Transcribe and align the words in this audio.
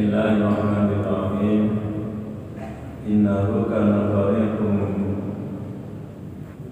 Bismillahirrahmanirrahim. 0.00 1.76
Innahu 3.04 3.68
kana 3.68 4.08
fariqum 4.08 4.80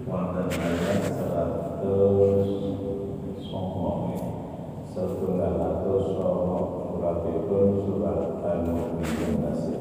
Wonten 0.09 0.49
ayat 0.49 1.13
100 1.13 1.77
Songong 3.37 4.17
Setunggal 4.89 5.61
atus 5.61 6.17
Songong 6.17 6.89
Suratipun 6.89 7.85
surat 7.85 8.41
Al-Mu'minun 8.41 9.45
Nasir 9.45 9.77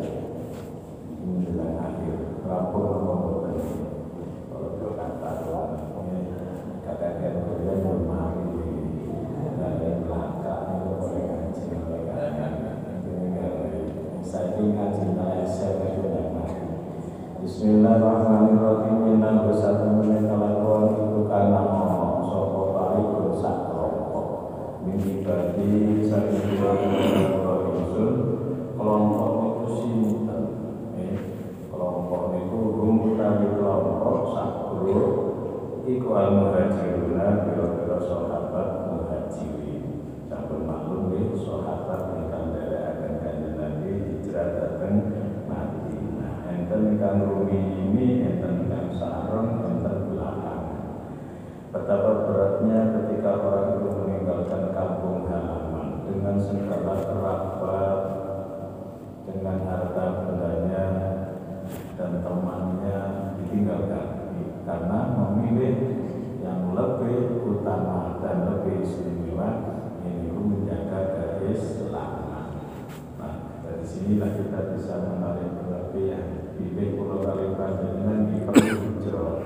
Menjelang 1.25 1.89
akhir 1.89 2.45
Rampung 2.45 2.85
Rampung 2.85 3.49
Kalau 4.53 4.77
dia 4.77 4.93
kata 4.93 5.33
Katakan 6.85 7.33
kalian 7.49 7.81
memahami 7.81 8.61
Dan 9.57 10.05
belakang 10.05 10.85
Itu 10.85 11.01
boleh 11.01 11.25
ngaji 11.25 12.77
saya 14.29 14.61
ngaji 14.61 15.47
saya 15.49 15.89
Bismillahirrahmanirrahim 17.39 18.97
Inna 19.09 19.49
bersatu 19.49 19.99
menika 19.99 20.37
lakon 20.37 20.85
itu 21.01 21.21
kana 21.31 21.63
ono 21.65 22.21
sapa 22.29 22.61
paripun 22.77 23.33
sak 23.41 23.73
kelompok 23.73 24.27
mimpi 24.85 25.25
bagi 25.25 26.05
saking 26.05 26.61
kelompok 26.61 27.57
ingsun 27.73 28.15
kelompok 28.77 29.31
niku 29.41 29.65
sinten 29.81 30.43
eh 31.01 31.17
kelompok 31.73 32.23
niku 32.37 32.59
rum 32.77 33.17
utawi 33.17 33.47
kelompok 33.57 34.17
sak 34.37 34.51
grup 34.77 35.15
iku 35.89 36.09
al 36.13 36.29
muhajiruna 36.37 37.49
biro-biro 37.49 37.97
sahabat 37.97 38.69
muhajirin 38.93 40.05
sampun 40.29 40.69
maklum 40.69 41.09
nggih 41.09 41.33
sahabat 41.33 42.13
ingkang 42.13 42.53
nderekaken 42.53 43.13
kanjeng 43.25 43.57
Nabi 43.57 43.91
hijrah 43.97 44.47
dhateng 44.53 44.97
Madinah 45.49 46.35
enten 46.53 46.81
ingkang 46.93 47.25
rumini 47.25 48.29
enten 48.29 48.69
ingkang 48.69 48.93
sareng 48.93 49.65
enten 49.65 50.13
belakangan 50.13 50.85
betapa 51.73 52.13
beratnya 52.29 52.79
ketika 52.93 53.31
orang 53.41 53.81
itu 53.81 53.89
meninggalkan 53.89 54.63
kampung 54.77 55.25
halaman 55.33 56.05
dengan 56.05 56.37
segala 56.37 56.95
kerabat 57.09 57.99
dengan 59.25 59.57
harta 59.65 60.05
bendanya 60.29 60.85
dan 61.97 62.13
temannya 62.21 62.99
ditinggalkan 63.41 64.07
karena 64.69 64.99
memilih 65.17 65.77
yang 66.45 66.77
lebih 66.77 67.49
utama 67.49 68.21
dan 68.21 68.45
lebih 68.49 68.85
istimewa 68.85 69.79
yaitu 70.05 70.39
menjaga 70.39 71.03
keislaman. 71.43 72.55
Nah, 73.19 73.35
dari 73.65 73.85
sinilah 73.85 74.31
kita 74.39 74.61
bisa 74.77 74.95
menarik 75.05 75.59
pengertian 75.59 76.55
pilih 76.55 76.89
pulau 76.99 77.19
kali 77.23 77.55
panjenengan 77.59 78.31
di 78.31 78.37
perlu 78.47 78.77
hijrah 78.79 79.37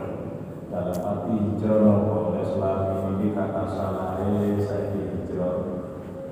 dalam 0.73 0.97
arti 0.97 1.35
hijrah 1.37 1.97
oleh 2.09 2.45
selama 2.45 2.93
ini 3.17 3.29
kata 3.37 3.65
salah 3.69 4.17
saya 4.21 5.05
hijrah 5.13 5.57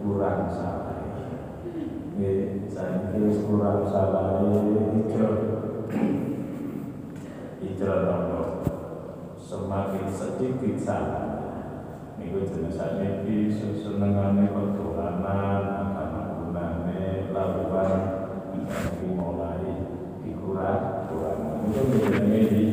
kurang 0.00 0.49
salah 0.49 1.04
ini 2.16 2.64
saya 2.69 3.12
kira 3.12 3.32
kurang 3.44 3.84
salah 3.88 4.40
hijrah 4.40 5.37
hijrah 7.60 7.99
nomor 8.08 8.64
semakin 9.37 10.06
sedikit 10.60 10.84
salah 10.84 11.25
Niku 12.21 12.44
jenisane 12.44 13.25
iki 13.25 13.48
senengane 13.81 14.53
pertulanan 14.53 15.65
agama 15.72 16.37
gunane 16.37 17.32
laluan 17.32 17.93
iki 18.53 19.09
mulai 19.09 19.88
dikurang 20.20 21.09
kurang 21.09 21.65
itu 21.65 21.81
jenenge 21.97 22.41
di 22.53 22.65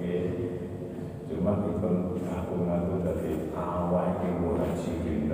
nggih 0.00 0.24
cuma 1.28 1.60
dipun 1.60 2.16
ngaku-ngaku 2.24 2.94
dadi 3.04 3.32
awak 3.52 4.24
iki 4.24 4.28
muhajirin 4.40 5.28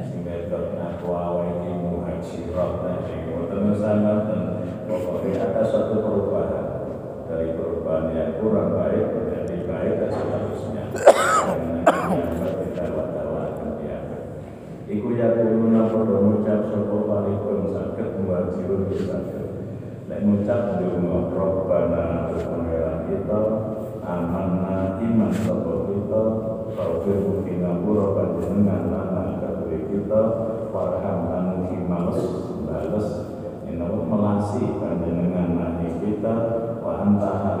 sehingga 0.00 0.48
dok 0.48 0.80
ngaku 0.80 1.08
awak 1.12 1.60
iki 1.60 1.70
muhajirat 1.76 2.70
dan 2.80 2.96
sing 3.04 3.20
boten 3.28 3.68
sangat 3.76 4.32
dan 4.32 4.42
pokoknya 4.88 5.44
ada 5.44 5.60
suatu 5.68 6.00
perubahan 6.00 6.66
dari 7.28 7.52
perubahan 7.52 8.16
yang 8.16 8.32
kurang 8.40 8.80
baik 8.80 9.13
dan 10.04 10.12
seterusnya 10.12 10.84
Iku 14.84 15.16
ya 15.16 15.32
kuluna 15.32 15.88
podo 15.88 16.16
ngucap 16.20 16.68
sopo 16.68 17.08
palikun 17.08 17.72
sakit 17.72 18.08
muhajirun 18.20 18.92
sakit 18.92 19.46
Nek 20.12 20.20
ngucap 20.28 20.76
dungo 20.76 21.32
Robbana 21.32 22.28
Tuhan 22.28 23.08
kita 23.08 23.40
Amanna 24.04 25.00
iman 25.00 25.32
sopo 25.32 25.88
kita 25.88 26.22
Taufir 26.76 27.16
mukina 27.24 27.80
pura 27.80 28.12
panjenengan 28.12 28.92
Lana 28.92 29.22
kedua 29.40 29.78
kita 29.88 30.22
Warham 30.68 31.18
lanu 31.32 31.56
himales 31.72 32.22
Bales 32.68 33.08
Ini 33.64 33.88
melasi 33.88 34.68
panjenengan 34.78 35.48
nahi 35.56 35.88
kita 35.96 36.34
Wa 36.84 36.92
anta 37.08 37.56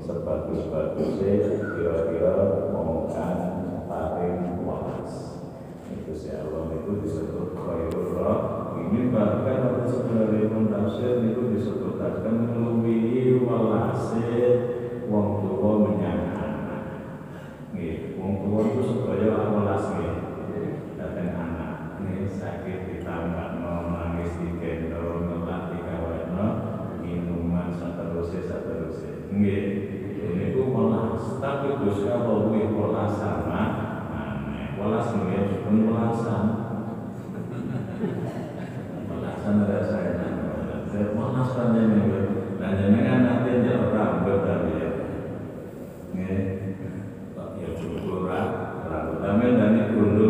Sebagus-bagusnya 0.00 1.32
Kira-kira 1.76 2.34
Mongkan 2.72 3.38
paling 3.86 4.64
waras 4.64 5.40
itu 5.90 6.12
si 6.14 6.30
Allah 6.30 6.70
itu 6.70 7.02
disebut 7.02 7.58
khairul 7.58 8.10
ini 8.90 9.14
bahkan 9.14 9.70
ada 9.70 9.84
sebenarnya 9.86 10.50
pun 10.50 10.66
tafsir 10.66 11.22
itu 11.22 11.54
disebutkan 11.54 12.26
meluwi 12.26 13.38
walase 13.42 14.30
wong 15.06 15.46
tua 15.46 15.70
menyang 15.86 16.22
anak. 16.34 16.84
Nggih 17.70 18.18
wong 18.18 18.32
tua 18.46 18.60
itu 18.66 18.82
supaya 18.82 19.30
welas 19.50 19.84
nggih. 19.94 20.14
Datang 20.98 21.30
anak 21.38 21.72
ini 22.02 22.26
sakit 22.26 22.78
ditambah 22.90 23.48
no 23.62 23.94
nangis 23.94 24.34
digendong 24.42 25.30
ngelatih 25.30 25.82
kawetno 25.86 26.46
minuman 26.98 27.70
seterusnya 27.74 28.42
seterusnya. 28.42 29.12
Nggih 29.30 29.62
ini 30.30 30.54
ku 30.54 30.70
welas 30.70 31.42
tapi 31.42 31.74
Gusti 31.82 32.06
Allah 32.06 32.46
kuwi 32.46 32.70
welas 32.70 33.12
sama 33.18 33.62
welas 34.78 35.06
melihat 35.18 35.66
pun 35.66 35.76
welasan 35.90 36.44
welasan 39.10 39.54
ada 39.66 39.78
saya 39.82 40.12
saya 40.86 41.06
welas 41.10 41.48
panjangnya 41.50 42.20
dan 42.62 42.72
jenengan 42.78 43.18
nanti 43.26 43.66
jauh 43.66 43.90
rambut 43.90 44.38
tapi 44.46 44.70
ya 44.78 44.88
nggih 46.14 46.38
ya 47.58 47.68
cukup 47.74 48.30
rambut 48.86 49.18
tapi 49.18 49.44
dan 49.58 49.74
gundul 49.94 50.29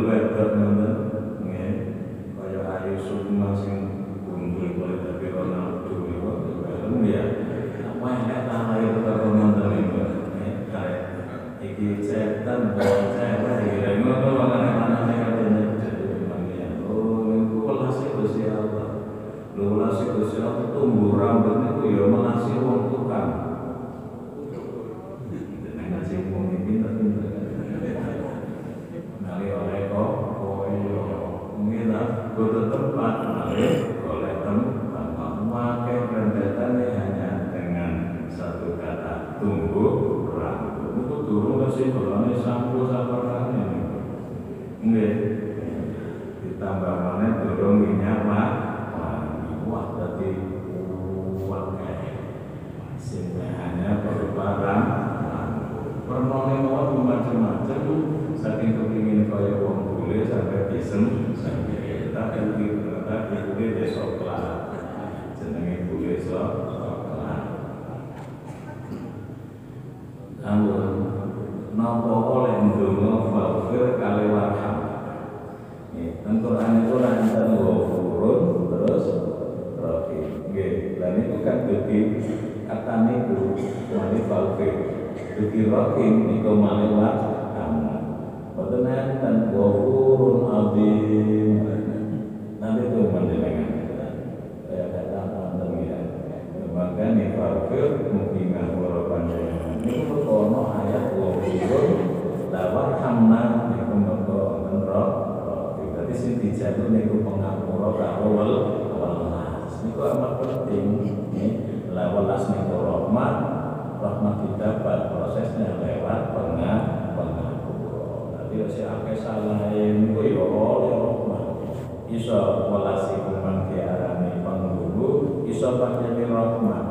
Iso 122.10 122.38
welas 122.74 123.14
iku 123.14 123.38
mang 123.38 123.70
diarani 123.70 124.42
penggulu, 124.42 125.46
iso 125.46 125.78
panjene 125.78 126.26
rahmat. 126.26 126.86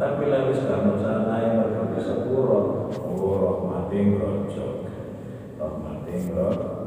Tapi 0.00 0.32
lek 0.32 0.48
wis 0.48 0.64
gak 0.64 0.82
salah 0.98 1.44
mergo 1.52 2.00
sepuro, 2.00 2.88
oh 2.88 3.34
rahmate 3.36 3.98
ngrojok. 4.00 4.88
Rahmate 5.60 6.12
ngrojok 6.32 6.82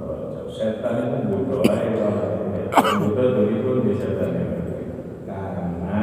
setan 0.55 1.27
itu 1.27 1.59
aja 1.67 2.07
bodoh 2.95 3.27
dari 3.35 3.59
itu 3.59 3.71
di 3.83 3.93
setan 3.99 4.31
itu. 4.39 4.59
Karena 5.27 6.01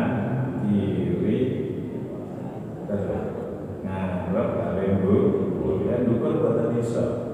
kiri 0.60 1.38
ngarep 3.80 4.48
kalian 4.52 4.92
bu 5.00 5.14
kemudian 5.56 6.04
dukun 6.04 6.34
buatan 6.44 6.68
bisa 6.76 7.31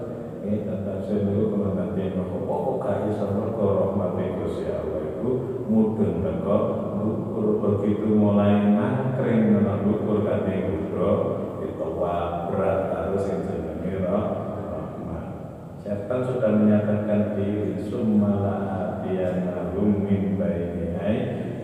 ini 0.48 0.64
tentang 0.64 1.04
saya 1.04 1.28
dulu 1.28 1.52
kementerian 1.52 2.16
dia 2.16 2.24
pokok 2.24 2.80
kaya 2.80 3.12
sama 3.12 3.52
ke 3.52 3.66
rahmat 3.68 4.16
Gusti 4.40 4.64
Allah 4.72 5.04
itu? 5.04 5.30
Mudun 5.68 6.24
teko 6.24 6.58
dukur 7.04 7.46
begitu 7.60 8.16
mulai 8.16 8.72
nangkring 8.72 9.52
dengan 9.60 9.84
dukur 9.84 10.24
kate 10.24 10.72
gudro 10.72 11.12
itu 11.60 11.86
berat 12.00 12.80
harus 12.96 13.28
yang 13.28 13.44
jenenge 13.44 14.08
Setan 15.84 16.20
sudah 16.24 16.52
menyatakan 16.56 17.36
diri 17.36 17.84
Summala 17.84 18.56
hadiyan 18.72 19.52
lahum 19.52 20.00
min 20.08 20.40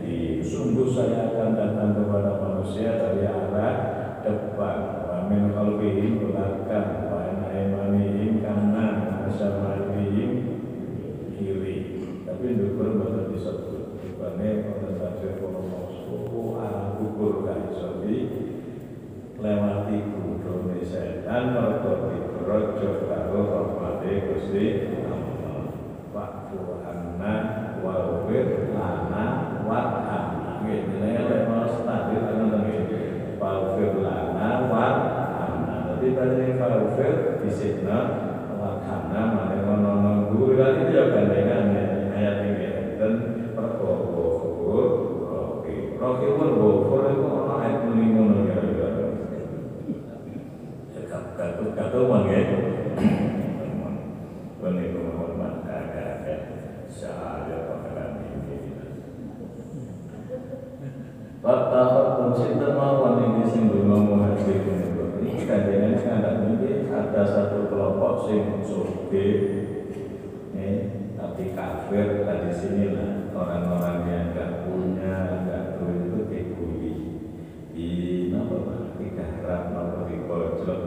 di 0.05 0.45
Sungguh 0.45 0.93
saya 0.93 1.33
akan 1.33 1.57
datang 1.57 1.97
kepada 1.97 2.37
manusia 2.37 3.01
dari 3.01 3.25
arah 3.25 3.77
depan. 4.21 4.77
Wa 5.09 5.19
min 5.33 5.53
khalfihim 5.57 6.21
belakang. 6.21 7.09
Wa 7.09 7.21
in 7.33 7.45
Tapi 12.45 12.61
dukur 12.61 13.01
betul 13.01 13.33
disebut 13.33 14.05
Dibanding 14.05 14.69
pada 14.69 14.93
tafsir 15.01 15.41
Kalau 15.41 15.89
suku 15.89 16.61
arah 16.61 17.01
dukur 17.01 17.41
kaisobi 17.41 18.17
Lewati 19.41 19.97
kudone 20.13 20.77
setan 20.85 21.57
Mereka 21.57 22.05
dikerojok 22.05 23.09
karo 23.09 23.41
rahmati 23.49 24.29
Gusti 24.29 24.93
Allah. 24.93 25.73
Fakfu 26.13 26.85
anna 26.85 27.35
wawir 27.81 28.77
lana 28.77 29.25
warhamna. 29.65 30.69
Nggih, 30.69 31.01
jenenge 31.01 31.49
lek 31.49 31.49
nggih. 31.49 33.41
Fakfir 33.41 34.05
lana 34.05 34.69
warhamna. 34.69 35.77
Dadi 35.97 36.13
badhe 36.13 36.61
fakfir 36.61 37.41
disikna 37.41 37.99
warhamna 38.53 39.33
mane 39.33 39.57
ono 39.65 39.93
nunggu 40.05 40.61
itu 40.61 40.93
ya 40.93 41.09
gandengan 41.09 41.94
ayat 42.15 42.47
ini 42.47 42.67
dan 42.95 43.13
perkara 43.59 44.07
ghafur 44.15 44.87
rahim. 45.27 45.99
Rahim 45.99 46.33
ghafur 46.39 47.03
itu 47.11 47.27
ono 47.27 47.55
ayat 47.59 47.83
ngono 47.83 48.47
ya. 48.47 48.59
Bani 54.65 54.87
Muhammad 54.97 55.69
agak 55.69 56.41
Syahadat 56.89 57.69
pakaran 57.69 58.25
ini 58.25 58.57
Fatahot 61.45 62.33
Sinten 62.33 62.73
mawon 62.73 63.21
ini. 63.29 63.43
Sing 63.45 63.69
dungo 63.69 64.01
muhajir 64.01 64.65
Ini. 65.21 65.45
Ada 65.45 66.31
ini 66.49 66.89
ada 66.89 67.23
satu 67.29 67.69
kelompok 67.69 68.25
sing 68.25 68.65
sufi 68.65 69.27
tapi 71.45 71.61
kafir 71.61 72.25
tadi 72.25 72.51
sini 72.57 72.97
lah 72.97 73.29
orang-orang 73.37 74.09
yang 74.09 74.33
gak 74.33 74.65
punya 74.65 75.45
gak 75.45 75.77
duit 75.77 76.09
itu 76.09 76.21
dibully. 76.25 76.95
Di 77.69 77.89
apa 78.33 78.97
digarap 78.97 79.77
apa 79.77 80.09
dipojok 80.09 80.81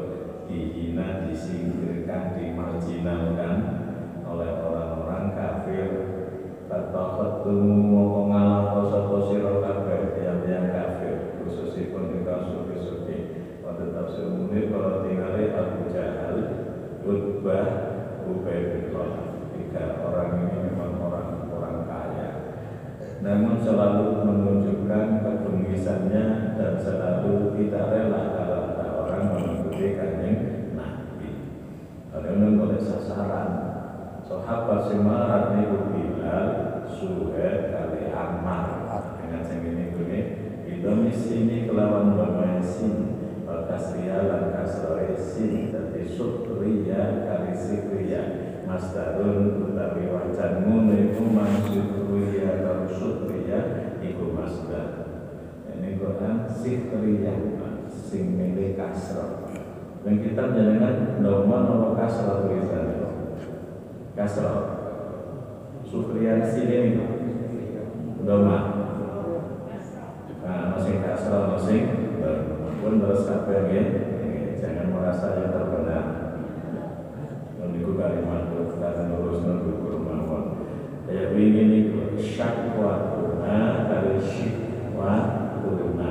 dihina 0.50 1.30
disingkirkan 1.30 2.42
dimarginalkan 2.42 3.58
oleh 4.26 4.50
orang-orang 4.66 5.38
kafir. 5.38 5.90
Fatahatumu 6.66 7.78
moko 7.78 8.22
ngalah 8.34 8.74
poso 8.74 9.30
sira 9.30 9.62
kabeh 9.62 10.26
yang 10.26 10.74
kafir 10.74 11.38
khususipun 11.38 12.18
kita 12.18 12.50
sufi-sufi 12.50 13.18
pada 13.62 13.94
tafsir 13.94 14.26
munir 14.26 14.74
kalau 14.74 15.06
tinggalnya 15.06 15.54
Abu 15.54 15.86
Jahal 15.94 16.38
Utbah 17.08 17.70
Ubay 18.28 18.60
bin 18.74 18.92
Khalaf 18.92 19.37
tiga 19.58 20.06
orang 20.06 20.46
ini 20.46 20.70
memang 20.70 21.02
orang-orang 21.02 21.90
kaya. 21.90 22.30
Namun 23.26 23.58
selalu 23.58 24.24
menunjukkan 24.24 25.26
kebengisannya 25.26 26.54
dan 26.54 26.74
selalu 26.78 27.58
tidak 27.58 27.86
rela 27.90 28.22
kalau 28.38 28.62
ada 28.78 28.86
orang 29.02 29.24
mengikuti 29.34 29.98
kanjeng 29.98 30.38
Nabi. 30.78 31.30
Karena 32.14 32.48
oleh 32.54 32.78
sasaran 32.78 33.50
sahabat 34.22 34.86
semarat 34.86 35.58
niku 35.58 35.90
Bilal 35.90 36.48
Suhaib 36.86 37.74
kali 37.74 38.14
Ammar. 38.14 38.86
Dengan 39.18 39.44
sing 39.44 39.60
ini 39.66 39.92
gini 39.92 40.20
Indonesia 40.68 41.36
ini 41.36 41.68
kelawan 41.68 42.16
bamasin 42.16 43.20
Bakasria 43.44 44.24
lan 44.24 44.56
kasroe 44.56 45.16
sin 45.20 45.72
Dadi 45.72 46.04
sukriya 46.08 47.28
kali 47.28 47.52
sikriya 47.52 48.47
Masdarun 48.68 49.64
utawi 49.64 50.12
wacan 50.12 50.68
ngono 50.68 50.92
iku 50.92 51.24
mansukriya 51.32 52.68
karo 52.68 52.84
sukriya 52.84 53.60
iku 54.04 54.36
masdar 54.36 55.08
Ini 55.72 55.96
Quran 55.96 56.52
sikriya 56.52 57.64
sing 57.88 58.36
milih 58.36 58.76
kasro 58.76 59.48
Dan 60.04 60.20
kita 60.20 60.52
menjalankan 60.52 61.24
Doma 61.24 61.64
nama 61.64 61.96
kasro 61.96 62.44
tulisannya 62.44 63.08
Kasro 64.20 64.54
Sukriya 65.88 66.44
sini 66.44 67.00
Doma 68.28 68.60
Nah, 70.44 70.76
masing 70.76 71.00
kasro 71.04 71.56
masing 71.56 71.84
pun 72.78 73.04
terus 73.04 73.28
kabeh 73.28 73.58
nggih 73.68 73.88
jangan 74.60 74.92
merasa 74.92 75.40
yang 75.40 75.52
terbenar 75.56 76.04
Niku 77.68 78.00
kalimat 78.00 78.57
karena 78.88 79.20
lurus 79.20 79.44
nunggu 79.44 80.00
mawon. 80.00 80.44
Kayak 81.04 81.36
wingi 81.36 81.64
niku 81.68 82.16
syakwa 82.16 83.12
tuna 83.12 83.84
kali 83.92 84.16
syikwa 84.24 85.12
tuna. 85.60 86.10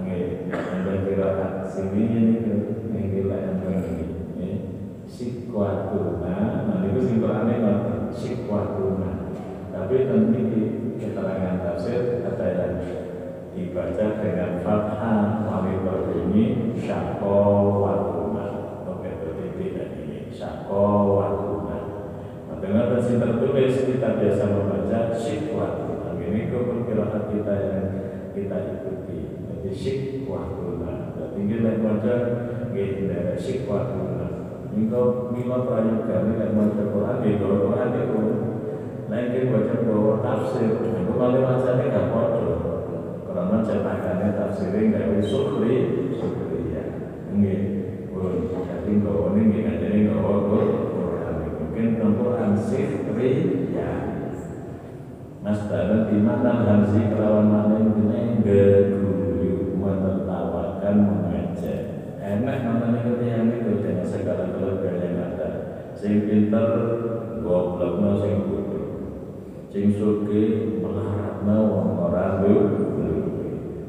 Nggih, 0.00 0.48
enten 0.48 0.98
kira 1.04 1.28
sing 1.68 1.92
wingi 1.92 2.20
niku 2.24 2.52
ning 2.88 3.04
kira 3.12 3.36
enten 3.52 3.74
iki. 3.84 4.06
Syikwa 5.04 5.92
tuna, 5.92 6.64
nah 6.64 6.76
niku 6.80 7.04
sing 7.04 7.20
ngoten, 7.20 8.08
syikwa 8.08 8.80
tuna. 8.80 9.10
Tapi 9.68 10.08
nanti 10.08 10.40
di 10.48 10.62
keterangan 10.96 11.60
tafsir 11.60 12.24
ada 12.24 12.46
yang 12.56 12.74
dibaca 13.54 14.06
dengan 14.18 14.58
fathah 14.62 15.46
wali 15.46 15.78
ini 16.26 16.44
syakowatuna 16.74 18.46
oke 18.90 19.10
titik 19.22 19.78
dan 19.78 19.90
ini 19.94 20.26
syakowatuna 20.34 21.54
nah, 23.04 23.20
versi 23.20 23.20
tertulis 23.20 23.74
kita 23.84 24.16
biasa 24.16 24.44
membaca 24.48 25.12
syikwatuna 25.12 26.16
ini 26.16 26.48
kekiraan 26.48 27.22
kita 27.28 27.54
yang 27.60 27.86
kita 28.32 28.56
ikuti. 28.80 29.20
Jadi 29.44 29.70
syikwatuna 29.76 31.12
jadi 31.12 31.40
kita 31.44 31.70
baca 31.84 32.14
kita 32.72 33.36
syikwatuna 33.36 34.26
Minggu 34.72 35.30
minggu 35.36 35.58
prayoga 35.68 36.16
ini 36.24 36.34
baca 36.56 36.82
Quran 36.88 37.16
di 37.20 37.30
Quran 37.36 37.88
itu 37.92 38.22
Lagi 39.12 39.40
baca 39.52 39.74
bahwa 39.84 40.14
tafsir. 40.24 40.70
Itu 40.80 41.12
kalau 41.14 41.44
macamnya 41.44 41.92
gak 41.92 42.08
bodoh 42.08 42.58
Karena 43.28 43.58
cetakannya 43.60 44.28
tafsirnya 44.32 44.96
gak 44.96 45.06
bisa 45.20 45.28
sukri 45.28 46.72
ya. 46.72 46.82
Ini 47.36 47.54
Jadi 48.08 48.92
bahwa 49.04 49.36
ini 49.36 49.60
gak 49.60 49.76
jadi 49.84 50.08
Quran 50.08 50.83
Mungkin 51.74 51.98
Quran 51.98 52.54
sifri 52.54 53.30
ya. 53.74 53.90
Mas 55.42 55.66
Dara 55.66 56.06
di 56.06 56.22
mana 56.22 56.62
Hamzi 56.62 57.10
kelawan 57.10 57.50
mana 57.50 57.82
ini 57.82 58.38
Geguyu 58.46 59.74
Menertawakan 59.82 60.96
Mengajak. 61.02 62.14
Enak 62.22 62.58
mana 62.62 62.94
ini 62.94 63.26
yang 63.26 63.50
itu 63.50 63.82
Dengan 63.82 64.06
segala 64.06 64.54
kelebihan 64.54 65.02
yang 65.02 65.34
ada. 65.34 65.50
Sing 65.98 66.30
pinter 66.30 66.70
Gobloknya 67.42 68.22
sing 68.22 68.46
bodoh. 68.46 68.86
Sing 69.66 69.98
suki 69.98 70.78
melaratna 70.78 71.58
wong 71.58 71.98
ora 71.98 72.38
luwe 72.38 72.70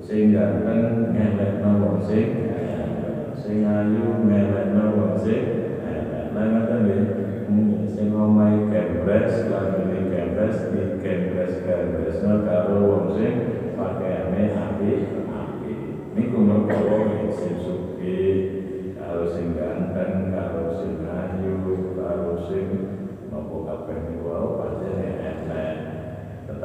sing 0.01 0.33
ganteng 0.33 1.13
ngelekna 1.13 1.85
wong 1.85 2.01
sing 2.01 2.49
sing 3.37 3.61
ayu 3.61 4.25
ngelekna 4.25 4.83
wong 4.89 5.13
sing 5.21 5.45
lah 6.33 6.45
ngoten 6.49 7.24
omahe 8.15 8.71
gembres 8.71 9.51
lan 9.51 9.75
ngene 9.75 9.99
gembres 10.07 10.57
di 10.71 10.81
gembres 11.03 11.53
gembresna 11.67 12.47
karo 12.47 12.75
wong 12.87 13.05
sing 13.19 13.35
pakaiane 13.75 14.55
api-api 14.55 15.73
niku 16.15 16.37
mergo 16.39 17.27
sing 17.35 17.55
suki 17.59 18.23
karo 18.95 19.27
sing 19.27 19.59
ganteng 19.59 20.31
karo 20.31 20.79
sing 20.79 21.03
ayu 21.03 21.59
karo 21.99 22.39
sing 22.47 22.67
nopo 23.27 23.67
kabeh 23.67 23.99
niku 24.07 24.59
pancen 24.63 25.15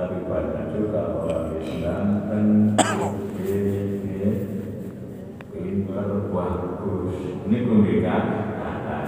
tapi 0.00 0.24
banyak 0.24 0.72
juga 0.72 1.12
orang 1.12 1.60
Islam 1.60 2.06
dan 2.24 2.46
pintar 5.52 6.08
bagus. 6.32 7.16
Ini 7.44 7.58
kundikan 7.68 8.24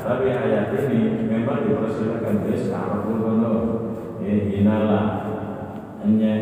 tapi 0.03 0.27
ayat 0.29 0.75
ini 0.75 1.32
memang 1.43 1.67
dipersilakan 1.67 2.47
di 2.47 2.55
sekarang 2.55 3.03
pun 3.03 3.19
ya 4.23 4.79
hanya 5.99 6.33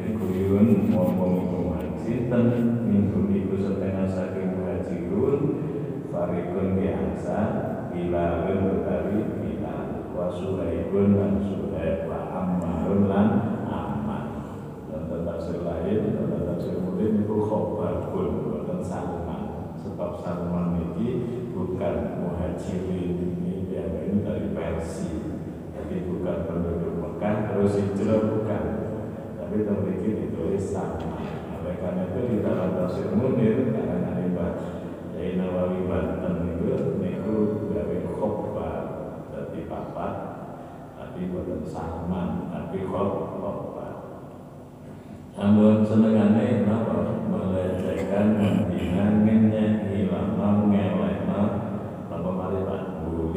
dikuyun 0.00 0.88
ngomong 0.88 1.44
ngomong 1.44 1.92
sinten 2.00 2.48
minggu 2.88 3.28
itu 3.36 3.60
setengah 3.60 4.08
saking 4.08 4.56
muhajirun 4.56 5.40
farikun 6.08 6.80
biasa 6.80 7.38
bilalun 7.92 8.80
utawi 8.80 9.28
bilal 9.44 10.08
wa 10.16 10.32
suhaibun 10.32 11.20
lan 11.20 11.44
suhaib 11.44 12.08
wa 12.08 12.20
ammarun 12.32 13.00
lan 13.12 13.28
tafsir 15.20 15.60
lain 15.60 16.16
dan 16.16 16.48
tafsir 16.48 16.80
murid 16.80 17.28
itu 17.28 17.36
khobarun 17.44 18.40
bukan 18.40 18.80
salman 18.80 19.76
sebab 19.76 20.16
salman 20.24 20.80
ini 20.80 21.08
bukan 21.52 22.24
muhajirin 22.24 23.36
ini 23.36 23.59
yang 23.70 23.90
ini 24.02 24.26
dari 24.26 24.48
Persia 24.50 25.30
jadi 25.74 25.96
bukan 26.06 26.38
penduduk 26.46 26.94
Mekah 27.02 27.36
terus 27.50 27.74
hijrah 27.78 28.20
bukan. 28.30 28.64
Tapi 29.42 29.56
memiliki 29.66 30.08
ditulis 30.14 30.70
salman 30.70 31.40
oleh 31.60 31.74
karena 31.82 32.06
itu 32.06 32.20
di 32.30 32.38
dalam 32.46 32.78
tafsir 32.78 33.10
munir 33.10 33.74
karena 33.74 34.14
ada 34.14 34.46
Yai 35.18 35.36
Nawawi 35.36 35.84
Banten 35.90 36.56
itu 36.56 36.96
niku 37.02 37.34
gawe 37.74 37.96
khobar 38.14 38.82
dari 39.34 39.66
papat 39.66 40.14
tapi 40.96 41.28
bukan 41.34 41.66
salman 41.66 42.48
tapi 42.48 42.86
khobar 42.86 43.50
namun 45.40 45.86
senengane 45.86 46.68
napa? 46.68 47.16
Melecehkan 47.30 48.36
no 48.36 48.48
ngelekno 48.68 50.04
napa 50.10 50.68
mari 50.68 51.19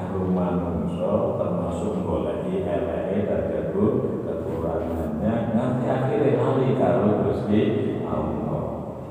karo 0.00 0.32
manungsa 0.32 1.36
termasuk 1.36 2.00
goleki 2.08 2.64
eleke 2.64 3.28
dadi 3.28 3.84
kekurangannya. 4.24 5.34
Nanti 5.52 5.84
akhirnya 5.84 6.40
lali 6.40 6.68
karo 6.80 7.28
Gusti 7.28 7.60
Allah. 8.08 8.64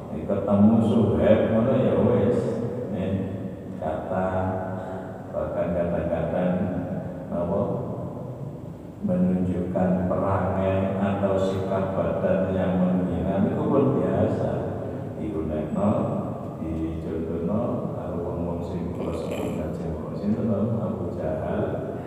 Ini 0.09 0.25
ketemu 0.25 0.75
suheb 0.81 1.39
ngono 1.53 1.73
ya 1.77 1.93
wis 2.09 2.39
kata 3.79 4.27
bahkan 5.29 5.67
kadang-kadang 5.71 6.53
apa 7.29 7.61
menunjukkan 8.99 9.89
perangai 10.11 10.99
atau 10.99 11.33
sikap 11.37 11.93
badan 11.93 12.51
yang 12.57 12.73
menghina. 12.81 13.45
Itu 13.45 13.63
pun 13.69 13.85
biasa. 14.01 14.51
Digunakan 15.21 15.95
di 16.59 16.99
contohno 17.03 17.61
kalau 17.95 18.19
ngomong 18.19 18.59
sing 18.65 18.91
kula 18.95 19.13
sebut 19.15 19.98
sinten 20.29 20.77
Abu 20.77 21.17
Jahal 21.17 21.63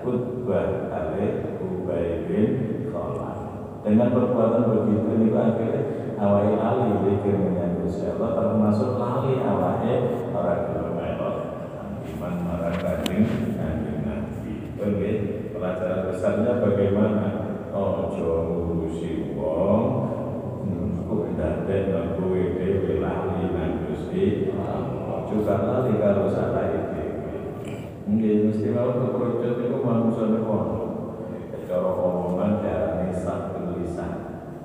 Utbah 0.07 0.95
Ale 0.95 1.59
Ubay 1.59 2.27
bin 2.31 2.51
Khalaf. 2.91 3.39
Dengan 3.83 4.15
perbuatan 4.15 4.63
begitu 4.71 5.11
ini 5.19 5.29
akhirnya 5.35 6.15
awai 6.23 6.55
ali 6.55 7.03
zikir 7.03 7.35
menyambut 7.35 7.91
Allah 7.91 8.31
termasuk 8.39 8.95
lali 8.95 9.43
awai 9.43 9.95
orang 10.31 10.63
kilometer 10.71 11.35
iman 12.15 12.35
marah 12.47 12.75
kajing 12.79 13.27
nanti 13.59 13.91
nanti 14.07 14.55
oke 14.79 15.11
pelajaran 15.51 16.07
besarnya 16.07 16.63
bagaimana? 16.63 17.27
Ojo 17.73 18.31
ngurusi 18.53 19.33
wong 19.33 19.83
aku 21.03 21.15
nang 21.41 22.15
kowe 22.21 22.43
dhewe 22.55 23.01
lali 23.01 23.43
nang 23.51 23.89
Gusti 23.89 24.53
juga 25.27 25.57
lali 25.65 25.97
kalau 25.97 26.29
salah 26.29 26.69
itu 26.69 26.93
keprojot 29.01 29.57
itu 29.65 29.79
manusia 29.81 30.41
kono 30.45 30.83
cara 31.73 31.89
omongan 31.89 32.61
diarani 32.61 33.09
satu 33.17 33.81
lisan 33.81 34.13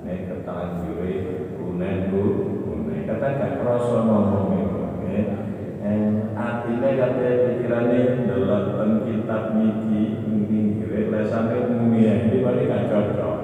nek 0.04 0.28
ketanjure 0.28 1.16
kunen 1.56 2.12
bu 2.12 2.24
kunen 2.68 3.08
kata 3.08 3.28
gak 3.40 3.54
krasa 3.64 4.04
ngomong 4.04 4.48
itu 4.60 4.82
nggih 5.00 5.26
artinya 6.36 6.90
kata 7.00 7.28
pikirannya 7.48 8.28
dalam 8.28 9.08
kitab 9.08 9.56
niki 9.56 10.04
pinggire 10.52 11.08
lesane 11.08 11.56
umumnya 11.64 12.28
ini 12.28 12.44
paling 12.44 12.68
gak 12.68 12.92
cocok 12.92 13.38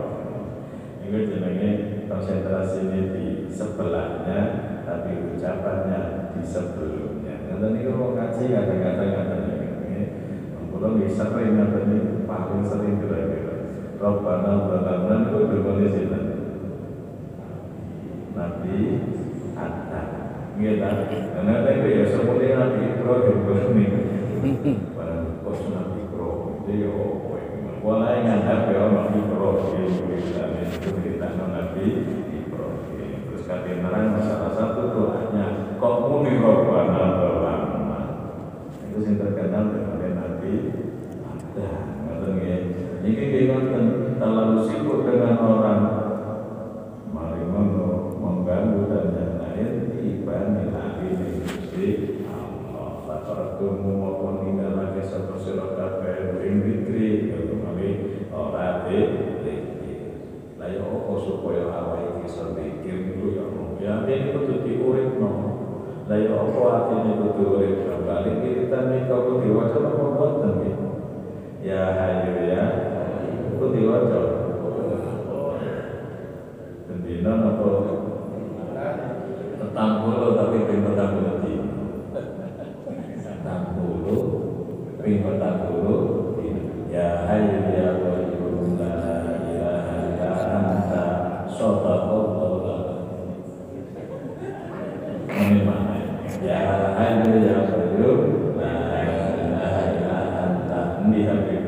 itu 1.07 1.17
jenenge 1.31 1.69
konsentrasi 2.11 2.89
ini 2.89 2.99
di 3.15 3.25
sebelahnya 3.47 4.39
tapi 4.83 5.23
ucapannya 5.31 6.35
di 6.35 6.41
sebelumnya 6.43 7.47
dan 7.47 7.63
ini 7.71 7.87
kalau 7.87 8.11
ngaji 8.11 8.43
kadang-kadang 8.51 9.11
kadang-kadang 9.15 9.42
Untung 10.83 10.99
bisa 10.99 11.31
peringatannya 11.31 12.27
paling 12.27 12.67
sering 12.67 12.99
kira-kira. 12.99 13.71
Rabbana 14.03 14.67
balana 14.67 15.31
itu 15.31 15.47
berkali 15.47 15.87
sini. 15.87 16.19
Iya, 20.59 20.71
Karena 21.39 21.63
tadi 21.63 21.87
ya 21.87 22.03
seperti 22.11 22.45
nanti 22.51 22.99
pro 22.99 23.15
yang 23.23 23.47
berani. 23.47 23.83
Barang 24.91 25.39
kos 25.47 25.71
Nabi 25.71 26.03
pro, 26.11 26.59
Jadi 26.67 26.83
ya 26.83 26.91
apa 26.91 27.35
yang 27.39 27.63
ada 27.87 28.43
ngadap 28.43 28.59
ya 28.67 28.83
Nabi 28.91 29.23
Iqra. 29.23 29.49
Jadi 29.63 29.83
itu 30.67 30.87
cerita 30.99 31.27
di 31.79 32.39
pro. 32.51 32.67
Terus 33.31 33.43
kata 33.47 34.19
salah 34.19 34.51
satu 34.51 34.81
doanya. 34.91 35.79
Kok 35.79 35.95
muni 36.11 36.43
Rabbana 36.43 37.03
balana? 37.23 38.01
Itu 38.83 38.99
yang 38.99 39.15
terkenal 39.15 39.63
dengan 39.71 40.11
Nabi 40.19 40.72
Nah, 41.53 42.01
ngoten 42.09 42.41
nggih. 42.41 42.59
Niki 43.05 43.23
nggih 43.29 43.43
ngoten 43.45 43.85
terlalu 44.17 44.65
sibuk 44.65 45.05
dengan 45.05 45.37
orang 45.37 45.81
mari 47.13 47.45
mengganggu 48.17 48.89
dan 48.89 49.05
yang 49.13 49.33
lain 49.37 49.69
tiba 49.93 50.37
nilai 50.49 50.97
ini 51.05 51.45
Gusti 51.45 51.87
Allah 52.25 53.05
latarkumu 53.05 54.01
maupun 54.01 54.41
ninggalake 54.41 55.05
sapa 55.05 55.37
sira 55.37 55.77
kabeh 55.77 56.41
ing 56.41 56.65
dikri 56.65 57.29
kali 57.37 57.89
ora 58.33 58.89
dikri. 58.89 59.55
Lah 60.57 60.67
ya 60.73 60.81
opo 60.89 61.13
supaya 61.21 61.69
awake 61.69 62.17
iki 62.17 62.33
iso 62.33 62.49
dulu 62.57 63.27
ya 63.29 63.43
Allah. 63.45 63.67
Ya 63.77 63.93
ini 64.09 64.33
kudu 64.33 64.65
diuripno. 64.65 65.31
Lah 66.09 66.17
ya 66.17 66.33
opo 66.33 66.61
atine 66.65 67.13
betul 67.21 67.61
urip 67.61 67.85
kembali 67.85 68.31
kita 68.41 68.79
nih 68.89 69.05
kau 69.05 69.37
diwaca 69.37 69.79
apa 69.85 70.01
mboten. 70.01 70.53
Ya? 70.65 70.92
Ya 71.63 71.81
hayu 71.95 72.33
ya 72.51 72.63
kudu 73.55 73.65
diwaca 73.71 74.21
Bendina 76.83 77.31
apa 77.39 77.69
petang 79.63 79.93
puluh 80.03 80.35
tapi 80.35 80.57
ping 80.67 80.81
petang 80.83 81.11
puluh 81.15 81.35
di 81.39 81.53
petang 83.23 83.63
puluh 83.79 84.23
ping 84.99 85.23
petang 85.23 85.57
puluh 85.71 86.03
ya 86.91 87.25
hayu 87.31 87.59
ya 87.71 87.87
qayyum 87.97 88.77
la 88.77 88.93
ilaha 89.47 89.95
illa 90.03 90.31
anta 90.45 91.05
sadaqallahu 91.47 92.53
ini 95.33 95.59
mana 95.65 95.95
ya 96.43 96.59
hayu 96.99 97.33
ya 97.41 97.57
qayyum 97.71 98.21
la 98.61 98.75
ilaha 99.01 99.81
illa 99.89 100.17
anta 100.45 100.79
ini 101.09 101.19
habib 101.25 101.65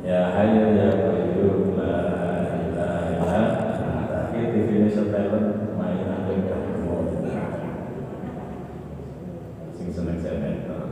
ya 0.00 0.20
hayu 0.32 0.64
ya 0.80 0.88
qayyum 0.96 1.76
la 1.76 1.92
ilaha 2.56 2.98
illa 3.12 3.44
anta 3.84 4.18
iki 4.32 4.64
TV 4.64 4.88
setelan 4.88 5.76
main 5.76 6.08
angin 6.08 6.40
kamu 6.48 6.96
sing 9.76 9.88
seneng 9.92 10.16
sinetron 10.24 10.88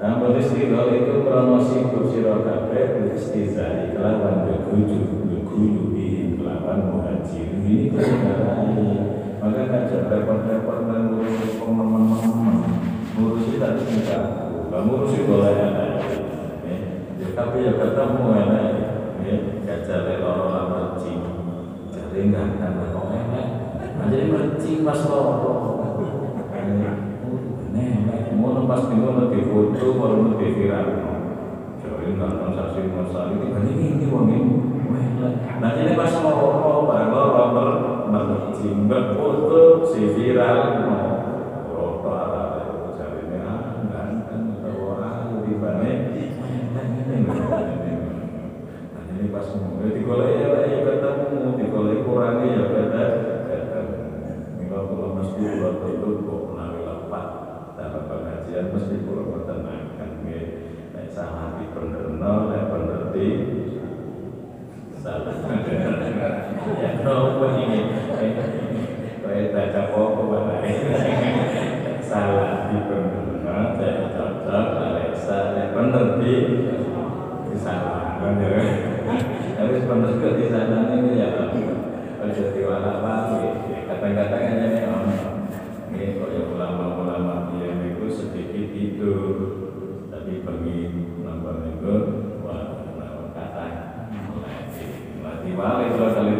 Nah, 0.00 0.16
istighfar 0.32 0.96
itu 0.96 1.28
promosi 1.28 1.84
sira 2.08 2.40
kabeh 2.40 3.12
istizai 3.12 3.92
kelawan 3.92 4.48
beguju 4.48 5.28
beguju 5.28 5.92
di 5.92 6.40
kelawan 6.40 6.88
muhajir 6.88 7.60
ini 7.60 7.92
kesedarai 7.92 8.80
maka 9.44 9.60
ngajak 9.68 10.08
repot-repot 10.08 10.88
dan 10.88 11.12
ngurusi 11.12 11.60
teman-teman 11.60 12.56
ngurusi 13.12 13.60
tadi 13.60 13.82
kita 13.92 14.18
lah 14.72 14.80
ngurusi 14.88 15.28
boleh 15.28 15.52
ada 15.52 16.00
ya 17.20 17.28
tapi 17.36 17.68
ya 17.68 17.72
ketemu 17.76 18.24
enak 18.40 18.64
ya 19.20 19.36
gajah 19.68 19.98
leloro 20.08 20.46
lama 20.48 20.96
cing 20.96 21.20
jadi 21.92 22.18
enggak 22.24 22.56
kan 22.56 22.72
kok 22.88 23.04
enak 23.12 23.46
jadi 24.08 24.24
mencing 24.32 24.80
pas 24.80 25.00
loro 25.04 25.54
Nek, 27.70 28.34
ngono 28.34 28.66
pas 28.66 28.82
di 28.90 28.98
ngono 28.98 29.30
di 29.30 29.46
foto, 29.46 29.94
ngono 29.94 30.34
di 30.34 30.58
viral. 30.58 30.90
Jadi 31.78 32.18
nggak 32.18 32.34
transaksi 32.34 32.82
masalah 32.90 33.30
ini 33.30 33.46
kan 33.54 33.62
ini 33.62 33.84
ini 33.94 34.06
wong 34.10 34.26
ini. 34.26 34.58
Nah 35.62 35.70
ini 35.78 35.94
pas 35.94 36.10
mau 36.18 36.50
mau 36.58 36.82
bareng 36.90 37.14
romer 37.14 37.68
mercimbak 38.10 39.14
foto 39.14 39.86
si 39.86 40.02
viral 40.18 40.58
mau 40.82 41.06
foto 41.70 42.08
ala 42.10 42.44
jadi 42.98 43.22
ini 43.22 43.38
ah 43.38 43.60
ganteng 43.86 44.58
atau 44.58 44.98
ah 44.98 45.30
di 45.46 45.54
mana 45.54 45.90
Nah 48.90 49.02
ini 49.14 49.26
pas 49.30 49.46
mau 49.54 49.78
digolek 49.78 50.30
ya 50.42 50.48
ya 50.66 50.78
ketemu 50.82 51.54
digolek 51.54 52.02
kurangi 52.02 52.46
ya 52.50 52.64
kata 52.66 53.04
Ini 54.58 54.64
kalau 54.66 55.14
mesti 55.22 55.38
buat 55.38 55.86
itu 55.86 56.08
kok 56.26 56.40
menawi 56.50 56.80
lepat 56.82 57.26
dalam 57.80 58.04
pengajian 58.06 58.76
mesti 58.76 58.96
kurang 59.08 59.28
menenangkan 59.32 60.10
ya 60.28 60.40
nek 60.92 61.06
salah 61.08 61.56
di 61.56 61.64
benerno 61.72 62.34
nek 62.52 62.64
bener 62.68 63.02
di 63.16 63.28
salah 65.00 65.32
ya 66.76 66.90
nopo 67.00 67.44
ini 67.56 67.80
kayak 69.24 69.48
baca 69.56 69.80
apa 69.88 70.22
mana 70.28 70.56
kan 80.90 81.06
ya. 81.14 81.28
Tapi 90.10 90.28
ya 90.36 91.72
wah 92.44 92.82
kenapa 92.84 93.22
kata. 93.34 93.66
Mati 95.20 95.50
balik 95.54 95.88
dua 95.94 96.08
kali 96.14 96.34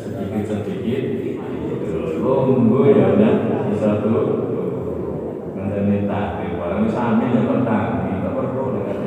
sedikit 0.00 0.44
sedikit 0.44 1.04
lunggu 2.20 2.80
ya 2.92 3.16
nah 3.16 3.64
di 3.66 3.74
satu 3.80 4.14
menjadi 5.56 6.04
takdir 6.04 6.60
orang 6.60 6.86
sami 6.92 7.32
ya 7.32 7.42
petang 7.48 7.86
kita 8.04 8.28
perlu 8.36 8.64
dekat 8.76 8.98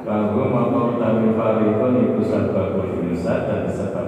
Kagum 0.00 0.50
maka 0.50 0.78
utawi 0.90 1.28
farikon 1.38 1.94
iku 2.02 2.20
sababul 2.24 2.98
bisa 3.06 3.46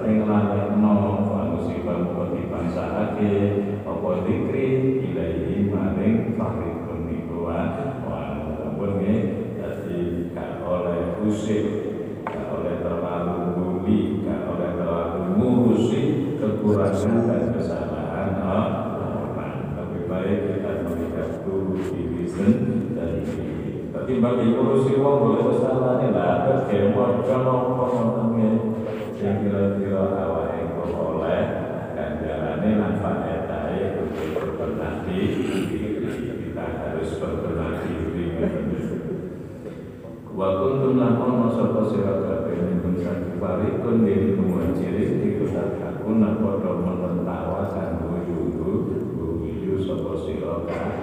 dan 0.03 0.19
sebabnya 0.19 0.27
ngelalekno 0.27 0.99
manusibah 1.31 1.99
mukoti 2.03 2.51
bangsahake 2.51 3.35
apa 3.87 4.11
dikri 4.27 4.67
ilahi 4.99 5.71
maring 5.71 6.35
farikon 6.35 7.07
iku 7.07 7.47
wa 7.47 7.63
walaupun 8.03 8.99
ini 8.99 9.17
jadi 9.63 9.99
gak 10.35 10.67
oleh 10.67 11.23
usik 11.23 11.65
gak 12.27 12.51
oleh 12.51 12.83
terlalu 12.83 13.39
buli 13.55 14.27
gak 14.27 14.43
oleh 14.51 14.71
terlalu 14.75 15.21
ngurusi 15.39 16.03
kekurangan 16.43 17.23
dan 17.31 17.43
kesalahan 17.55 18.31
orang 18.43 18.75
lebih 19.79 20.03
baik 20.11 20.39
kita 20.51 20.71
melihat 20.83 21.47
dulu 21.47 21.79
diri 21.79 22.27
sendiri 22.27 23.87
ketimbang 23.95 24.43
diurusi 24.43 24.99
wong 24.99 25.17
boleh 25.31 25.63
salah 25.63 26.03
nih 26.03 26.11
lah 26.11 26.43
terus 26.43 26.67
kemot 26.67 27.23
kalau 27.23 27.71
ngomongnya 27.71 28.83
yang 29.23 29.39
kira-kira 29.39 30.19
awal 30.19 30.51
yang 30.51 30.83
oleh 30.83 31.43
ganjarannya 31.95 32.71
nampak 32.75 33.23
etai 33.23 34.03
untuk 34.03 34.35
berbenah 34.35 35.07
diri 35.07 35.63
kita 36.27 36.67
harus 36.67 37.23
berbenah 37.23 37.87
diri 37.87 38.27
wa 40.35 40.49
kuntum 40.59 40.99
lamun 40.99 41.55
sapa 41.55 41.87
sira 41.87 42.19
kabeh 42.19 42.67
minum 42.67 42.99
sak 42.99 43.39
farikun 43.39 44.03
diri 44.03 44.35
muhajirin 44.35 45.23
iku 45.23 45.55
aku 45.55 46.11
napa 46.19 46.59
do 46.59 46.73
menentawa 46.83 47.71
kanggo 47.71 48.27
yuyu 48.27 49.07
yuyu 49.23 49.79
sapa 49.87 50.19
sira 50.19 50.67
kabeh 50.67 50.99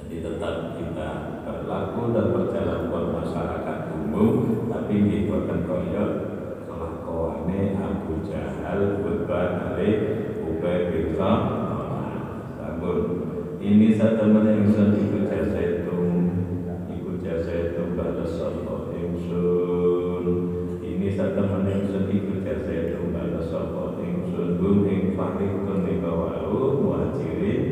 jadi 0.00 0.16
tetap 0.24 0.80
kita 0.80 1.08
berlaku 1.44 2.16
dan 2.16 2.26
berjalan 2.32 2.88
buat 2.88 3.06
masyarakat 3.12 3.78
umum 3.92 4.54
tapi 4.70 4.94
di 5.10 5.26
buatan 5.26 5.66
koyok 5.66 6.10
kelakuannya 6.70 7.82
Abu 7.82 8.22
Utbah 8.80 9.74
Ali 9.74 9.90
Ubay 10.42 10.90
bin 10.90 11.14
Namun 12.58 12.98
ini 13.64 13.96
satu 13.96 14.28
mana 14.28 14.52
yang 14.60 14.68
sudah 14.68 14.98
ikut 14.98 15.24
jasa 15.30 15.60
itu 15.62 15.98
ikut 16.92 17.16
jasa 17.24 17.52
itu 17.72 17.96
balas 17.96 18.36
sopo 18.36 18.92
ingsun 18.92 20.24
ini 20.84 21.08
satu 21.16 21.48
mana 21.48 21.72
yang 21.72 21.88
sudah 21.88 22.12
ikut 22.12 22.44
jasa 22.44 22.72
itu 22.74 23.08
balas 23.08 23.48
sopo 23.48 23.96
ingsun 24.04 24.60
bum 24.60 24.84
ing 24.84 25.16
farikun 25.16 25.88
di 25.88 25.96
bawah 26.04 26.44
muhajirin. 26.76 27.62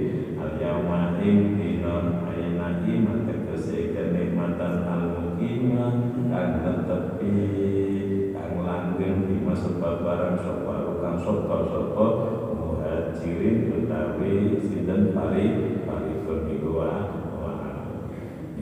Al-yawma 0.42 1.22
ing 1.22 1.60
dinon 1.60 2.26
ayana 2.26 2.82
iman 2.82 3.28
tegese 3.28 3.94
kenikmatan 3.94 4.82
al-mukimah 4.88 5.92
kan 6.32 6.48
tetepi 6.64 7.36
kang 8.34 8.56
langgeng 8.64 9.28
di 9.28 9.36
masa 9.44 9.76
babaran 9.76 10.40
sopa 11.20 11.56
muhajirin 12.56 13.84
utawi 13.84 14.56
sinten? 14.64 15.12
Pari 15.12 15.44
pari 15.84 16.12
bermigua 16.24 16.92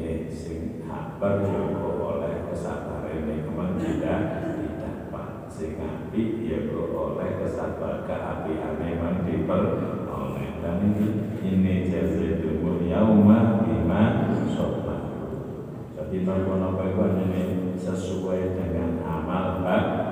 ya 0.01 0.11
sing 0.33 0.81
kabar 0.89 1.45
juga 1.45 1.93
oleh 2.17 2.49
kesabaran 2.49 3.21
ini 3.21 3.45
kemang 3.45 3.77
tidak 3.77 4.21
didapat 4.57 5.29
sing 5.53 5.77
api 5.77 6.49
ya 6.49 6.73
oleh 6.73 7.31
kesabaran 7.45 8.09
api 8.09 8.53
aneh 8.57 8.97
memang 8.97 9.29
diperoleh 9.29 10.57
dan 10.65 10.81
ini 10.81 11.07
ini 11.45 11.75
jumur 12.41 12.81
yauma 12.89 13.61
bima 13.61 14.33
sopan 14.49 15.03
jadi 15.93 16.17
nopo-nopo 16.25 16.83
itu 16.89 17.77
sesuai 17.77 18.57
dengan 18.57 19.05
amal 19.05 19.61
baktinya 19.61 20.10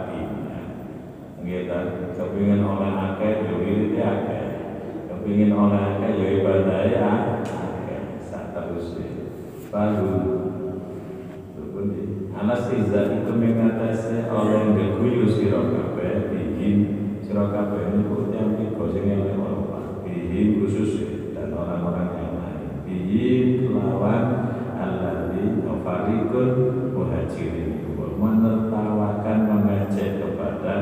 Gitu, 1.48 1.80
kepingin 2.12 2.60
oleh 2.60 2.92
akeh 2.92 3.40
ya 3.40 3.54
wiridnya 3.56 4.04
akeh. 4.04 4.44
Kepingin 5.08 5.56
oleh 5.56 5.80
akeh 5.96 6.10
ya 6.20 6.28
ibadah 6.44 6.80
ya 6.92 7.08
akeh. 7.08 8.20
Sak 8.20 8.52
terus 8.52 9.00
Baru 9.72 10.12
Anas 12.36 12.68
Iza 12.68 13.00
itu 13.16 13.32
mengatasi 13.32 14.28
oleh 14.28 14.76
geguyu 14.76 15.24
sira 15.24 15.72
kabeh 15.72 16.28
sira 17.24 17.44
kabeh 17.48 17.96
niku 17.96 18.28
yang 18.28 18.52
tiga 18.60 18.84
oleh 18.84 19.36
Allah. 19.40 20.04
Bihin 20.04 20.60
khusus 20.60 20.92
dan 21.32 21.56
orang-orang 21.56 22.08
yang 22.12 22.34
lain. 22.44 22.68
Bihin 22.84 23.72
lawan 23.72 24.52
alladzi 24.76 25.64
mufarikun 25.64 26.52
muhajirin 26.92 27.88
menertawakan 28.18 29.38
mengajak 29.46 30.18
kepada 30.18 30.74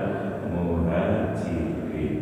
muhajirin. 0.49 2.15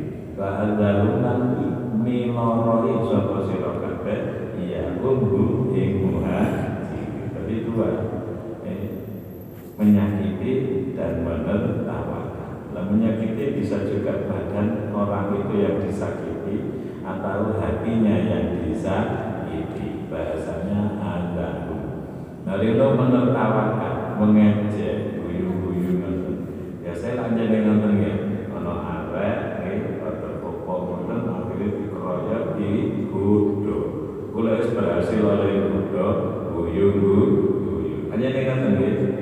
Bahadalunan 0.45 1.57
miloroi 2.05 3.01
sapa 3.09 3.49
sira 3.49 3.81
kabeh 3.81 4.21
iya 4.61 5.01
kumbu 5.01 5.73
muhajirin. 5.73 7.33
Tapi 7.33 7.65
dua 7.65 7.89
menyakiti 9.81 10.53
dan 10.93 11.25
menertawakan. 11.25 12.77
Nah, 12.77 12.85
menyakiti 12.93 13.57
bisa 13.57 13.89
juga 13.89 14.29
badan 14.29 14.93
orang 14.93 15.33
itu 15.33 15.55
yang 15.65 15.81
disakiti 15.81 16.57
atau 17.01 17.57
hatinya 17.57 18.13
yang 18.13 18.69
disakiti. 18.69 20.13
Bahasanya 20.13 21.01
ada. 21.01 21.73
Nah, 22.45 22.61
itu 22.61 22.85
menertawakan, 22.85 24.21
mengejek, 24.21 25.25
guyu-guyu 25.25 26.05
Ya 26.85 26.93
saya 26.93 27.33
lanjut 27.33 27.49
ya, 27.49 27.65
ono 28.53 28.73
arek, 28.85 29.55
atau 30.05 30.31
pokok 30.45 30.79
ngoten 30.85 31.21
akhirnya 31.27 31.69
dikeroyok 31.81 32.45
di 32.61 32.71
kudo. 33.45 33.79
Kula 34.33 34.65
berhasil 34.65 35.21
oleh 35.21 35.69
kudo, 35.69 36.09
guyu-guyu. 36.57 38.09
Hanya 38.09 38.33
dengan 38.33 38.81
ya 38.81 39.15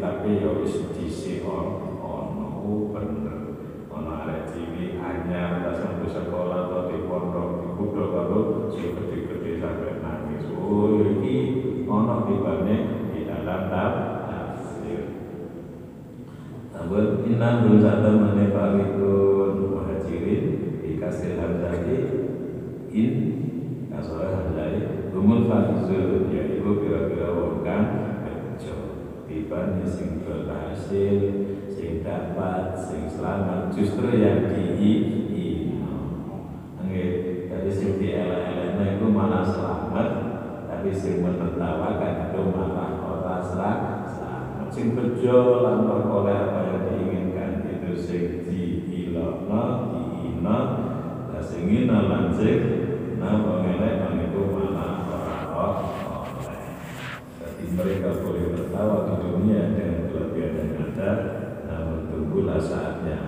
tapi 0.00 0.40
ya 0.40 0.56
wis 0.56 0.88
dhisik 0.96 1.44
ono 1.44 2.48
bener. 2.92 3.60
Ono 3.92 4.10
arek 4.24 4.52
cilik 4.52 5.00
anyar 5.00 5.64
tas 5.64 5.84
sampai 5.84 6.08
sekolah 6.08 6.68
atau 6.68 6.88
di 6.88 7.04
pondok. 7.04 7.48
Di 7.60 7.68
kudo 7.76 8.02
karo 8.08 8.40
sing 8.72 8.96
gede-gede 8.96 9.60
sampai 9.60 10.00
nangis. 10.00 10.48
Oh 10.56 10.96
iki 11.00 11.36
ono 11.84 12.24
tibane 12.24 12.76
di 13.12 13.28
dalam 13.28 13.68
tafsir. 13.68 15.12
Namun 16.72 17.24
inna 17.28 17.64
dulu 17.64 17.78
satu 17.84 18.10
menefalikun 18.16 19.52
muhajirin 19.72 20.44
dikasih 20.80 21.36
hamzati 21.36 21.96
in 22.92 23.12
kasolah 23.92 24.44
hamzati 25.44 25.92
umul 25.92 26.24
fahizul 26.24 26.32
ya 26.32 26.44
ibu 26.56 26.70
kira-kira 26.80 27.28
wong 27.36 27.60
kang 27.60 27.86
kehidupan 29.28 29.84
sing 29.84 30.24
berhasil 30.24 31.16
sing 31.68 32.00
dapat 32.00 32.72
sing 32.80 33.04
selamat 33.10 33.72
justru 33.74 34.08
yang 34.16 34.48
di 34.48 35.04
Nggih, 36.84 37.48
jadi 37.48 37.70
sing 37.72 37.96
dielek-elekno 37.96 38.84
itu 38.84 39.06
malah 39.08 39.40
selamat, 39.40 40.08
tapi 40.68 40.92
sing 40.92 41.24
menertawakan 41.24 42.28
itu 42.28 42.40
malah 42.52 43.00
ora 43.00 43.40
selamat. 43.40 44.04
Sing 44.68 44.92
bejo 44.92 45.64
lan 45.64 45.88
oleh 45.88 46.36
apa 46.36 46.60
yang 46.60 46.80
diinginkan 46.92 47.64
itu 47.72 47.96
sing 47.96 48.44
diilokno, 48.44 49.64
diina, 49.96 50.58
sing 51.40 51.72
ina 51.72 51.98
lan 52.04 52.36
sing 52.36 52.84
nah 53.16 53.40
mengelek 53.40 54.04
itu 54.28 54.40
malah 54.52 54.94
mereka 57.74 58.22
boleh 58.22 58.54
tertawa 58.54 58.96
di 59.10 59.14
dunia 59.18 59.74
dengan 59.74 60.06
kelebihan 60.06 60.54
yang 60.62 60.74
ada, 60.94 61.10
namun 61.66 62.06
tunggulah 62.06 62.58
saatnya 62.62 63.18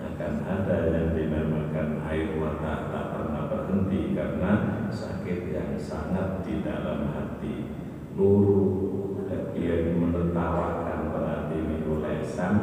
akan 0.00 0.32
ada 0.44 0.76
yang 0.88 1.12
dinamakan 1.12 2.00
air 2.08 2.32
mata 2.40 2.88
tak 2.88 3.06
pernah 3.12 3.42
berhenti 3.52 4.16
karena 4.16 4.52
sakit 4.88 5.40
yang 5.52 5.76
sangat 5.76 6.40
di 6.44 6.64
dalam 6.64 7.12
hati. 7.12 7.68
Luru 8.16 8.92
dia 9.56 9.88
menertawakan 9.96 11.12
berarti 11.12 11.56
minggu 11.56 12.04
lesan 12.04 12.54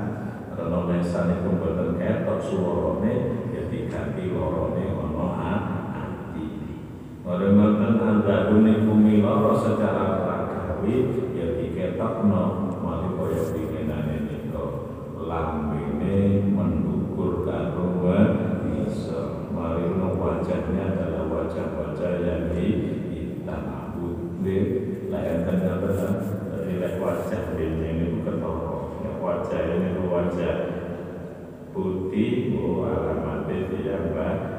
karena 0.53 0.77
lesan 0.89 1.41
itu 1.41 1.49
betul 1.57 1.97
ketok 1.97 2.39
suarone 2.41 3.13
ya 3.53 3.61
diganti 3.69 4.29
lorone 4.29 4.85
ono. 4.93 5.29
Orang-orang 7.29 8.01
anda 8.01 8.49
unik 8.49 8.89
bumi 8.89 9.21
loro 9.21 9.53
secara 9.53 10.17
kuwi 10.81 11.13
ya 11.37 11.61
diketokno 11.61 12.73
mali 12.81 13.13
kaya 13.13 13.53
pinginane 13.53 14.25
nika 14.25 14.65
lambene 15.13 16.41
mendukur 16.49 17.45
karo 17.45 18.01
bisa. 18.65 19.45
Mari 19.53 19.93
wajahnya 19.93 20.89
adalah 20.89 21.29
wajah-wajah 21.29 22.11
yang 22.17 22.49
hitam 22.57 23.93
putih. 23.93 24.89
Enten 25.13 25.57
ngaten 25.69 26.09
lek 26.81 26.97
wajah 26.97 27.41
niku 27.53 28.25
ketara 28.25 28.73
ya 29.05 29.11
wajah 29.21 29.61
ini 29.69 30.01
wajah 30.01 30.55
putih 31.77 32.57
oh 32.57 32.89
alamatnya 32.89 33.95
bagus 34.17 34.58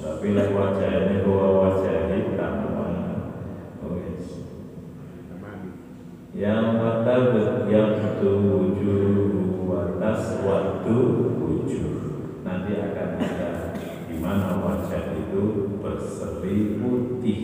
tapi 0.00 0.32
lek 0.32 0.54
wajah 0.56 0.92
ini 1.10 1.16
wajah 1.26 1.96
hitam 2.16 2.54
yang 6.32 6.80
mata 6.80 7.38
yang 7.68 8.02
wujud 8.24 9.62
watas 9.68 10.42
waktu 10.42 10.96
wujud. 11.38 11.94
Nanti 12.42 12.72
akan 12.82 13.08
ada 13.20 13.76
di 14.10 14.16
mana 14.18 14.58
wajah 14.58 15.12
itu 15.12 15.76
berseri 15.78 16.80
putih. 16.80 17.40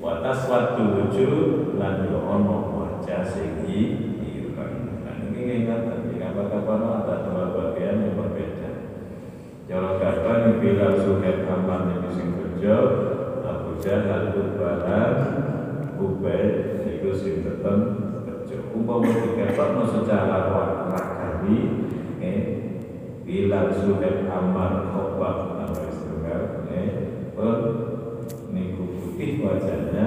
Watas 0.00 0.48
waktu 0.50 0.82
wujud 0.82 1.32
lan 1.78 2.08
yo 2.08 2.24
ono 2.24 2.56
wajah 2.74 3.22
sing 3.28 3.64
ireng 3.68 5.04
nah 5.04 5.16
ini 5.20 5.64
ingat 5.64 6.08
di 6.08 6.16
kapan-kapan 6.16 6.80
ada 7.04 7.14
dua 7.28 7.44
bagian 7.52 8.04
yang 8.04 8.16
berbeda 8.16 8.70
Jawa 9.64 9.96
bila 10.64 10.96
suket 10.96 11.44
aman 11.44 11.92
yang 11.92 12.08
sing 12.08 12.40
kerja 12.40 12.76
Abu 13.44 13.76
Jahal 13.84 14.32
Balan 14.56 15.12
Ubaid 16.00 16.88
itu 16.88 17.12
sing 17.12 17.44
tetap 17.44 18.00
umpama 18.72 19.12
diketokno 19.12 19.84
secara 19.84 20.48
ragami 20.48 21.56
eh 22.24 22.40
bila 23.28 23.76
sudah 23.76 24.24
amal 24.32 24.88
khobar 24.88 25.36
nama 25.60 25.84
istilah 25.84 26.64
eh 26.72 26.88
pun 27.36 27.60
niku 28.48 28.88
putih 28.96 29.44
wajahnya 29.44 30.06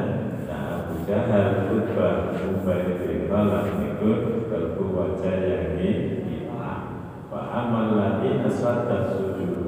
nah 0.49 0.89
Abu 0.89 1.05
Jahal 1.05 1.69
Utbah 1.69 2.33
Ubay 2.33 2.97
bin 3.05 3.29
Khalaf 3.29 3.77
niku 3.77 4.41
kalbu 4.49 4.83
wajah 4.89 5.37
yang 5.37 5.77
hitam 5.77 6.81
fa 7.29 7.39
amal 7.45 7.93
lagi 7.93 8.41
aswata 8.41 9.13
sujudu 9.13 9.66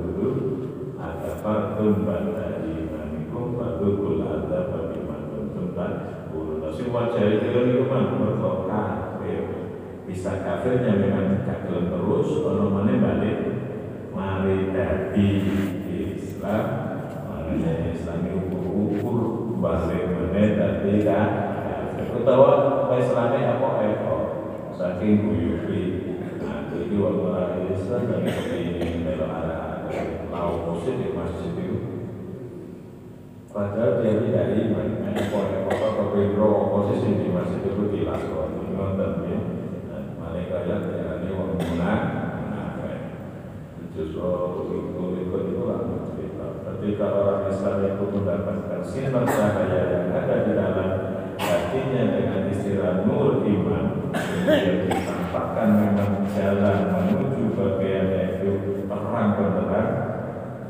ada 1.39 1.47
fartum 1.80 2.04
pada 2.04 2.60
imanikum 2.67 3.56
fadukul 3.56 4.28
ada 4.28 4.75
bagi 4.75 4.99
mantum 5.08 5.56
tempat 5.56 5.91
Sing 6.75 6.91
wajah 6.91 7.25
itu 7.32 7.47
niku 7.47 7.88
man 7.89 8.19
mergo 8.19 8.67
kafir. 8.67 9.71
Bisa 10.06 10.43
kafirnya 10.43 10.99
memang 10.99 11.43
gelem 11.47 11.91
terus 11.91 12.43
ono 12.45 12.71
meneh 12.71 12.99
balik 12.99 13.38
mari 14.12 14.69
dadi 14.69 15.30
Islam. 16.19 16.65
Makanya 17.25 17.95
Islam 17.95 18.19
ukur-ukur 18.36 19.19
balik 19.63 20.04
meneh 20.12 20.60
dadi 20.60 20.93
kafir. 21.08 22.06
Utawa 22.19 22.52
Islamnya 22.99 23.60
apa 23.60 23.69
eko 23.89 24.17
saking 24.78 25.13
guyubi. 25.25 25.82
Nah, 26.43 26.69
jadi 26.69 26.95
waktu 26.95 27.23
orang 27.23 27.65
Islam 27.73 28.04
arah 30.39 30.56
lau 30.56 30.71
positif 30.71 31.12
masjid 31.12 31.52
itu 31.60 31.78
Padahal 33.49 34.06
dia 34.06 34.21
tidak 34.23 34.45
iman, 34.62 34.88
hanya 35.10 35.25
pokok-pokok 35.34 35.91
kepindro 35.97 36.69
oposisi 36.69 37.17
di 37.17 37.34
masjid 37.34 37.65
itu 37.65 37.89
dilakoni. 37.89 38.78
Nonton 38.78 39.25
ya, 39.25 39.41
malaikat 40.21 40.69
yang 40.69 40.86
ini 40.86 41.34
wong 41.34 41.58
munafik. 41.58 43.02
Justru 43.89 44.30
ikut-ikut 44.69 45.43
itu 45.49 45.63
lah. 45.65 45.82
Ketika 46.62 47.06
orang 47.10 47.49
Islam 47.49 47.75
itu 47.89 48.06
mendapatkan 48.06 48.82
sinar 48.86 49.25
cahaya 49.25 49.82
yang 49.97 50.13
ada 50.13 50.36
di 50.45 50.52
dalam 50.54 50.89
hatinya 51.41 52.04
dengan 52.15 52.41
istilah 52.54 53.02
nur 53.10 53.41
iman, 53.49 54.13
kemudian 54.13 54.88
ditampakkan 54.88 55.69
memang 55.73 56.21
jalan 56.38 56.78
menuju 56.93 57.30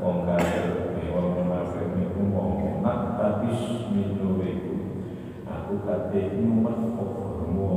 wong 0.00 0.24
kafir 0.24 0.96
eh, 0.96 1.12
wong 1.12 1.36
munafik 1.36 1.92
niku 1.92 2.32
wong 2.32 2.80
enak 2.80 3.20
aku 5.44 5.72
kate 5.84 6.20
nyumet 6.40 6.96
opormu 6.96 7.68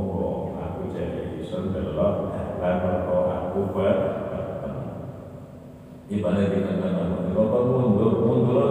aku 0.56 0.82
jadi 0.96 1.36
iso 1.44 1.68
delok 1.68 2.32
lan 2.58 2.76
apa 2.80 3.16
aku 3.44 3.60
ber 3.76 3.98
Ibadah 6.04 6.52
dikatakan 6.52 7.00
Allah, 7.00 7.32
kau 7.32 7.64
mundur, 7.64 8.28
mundur, 8.28 8.68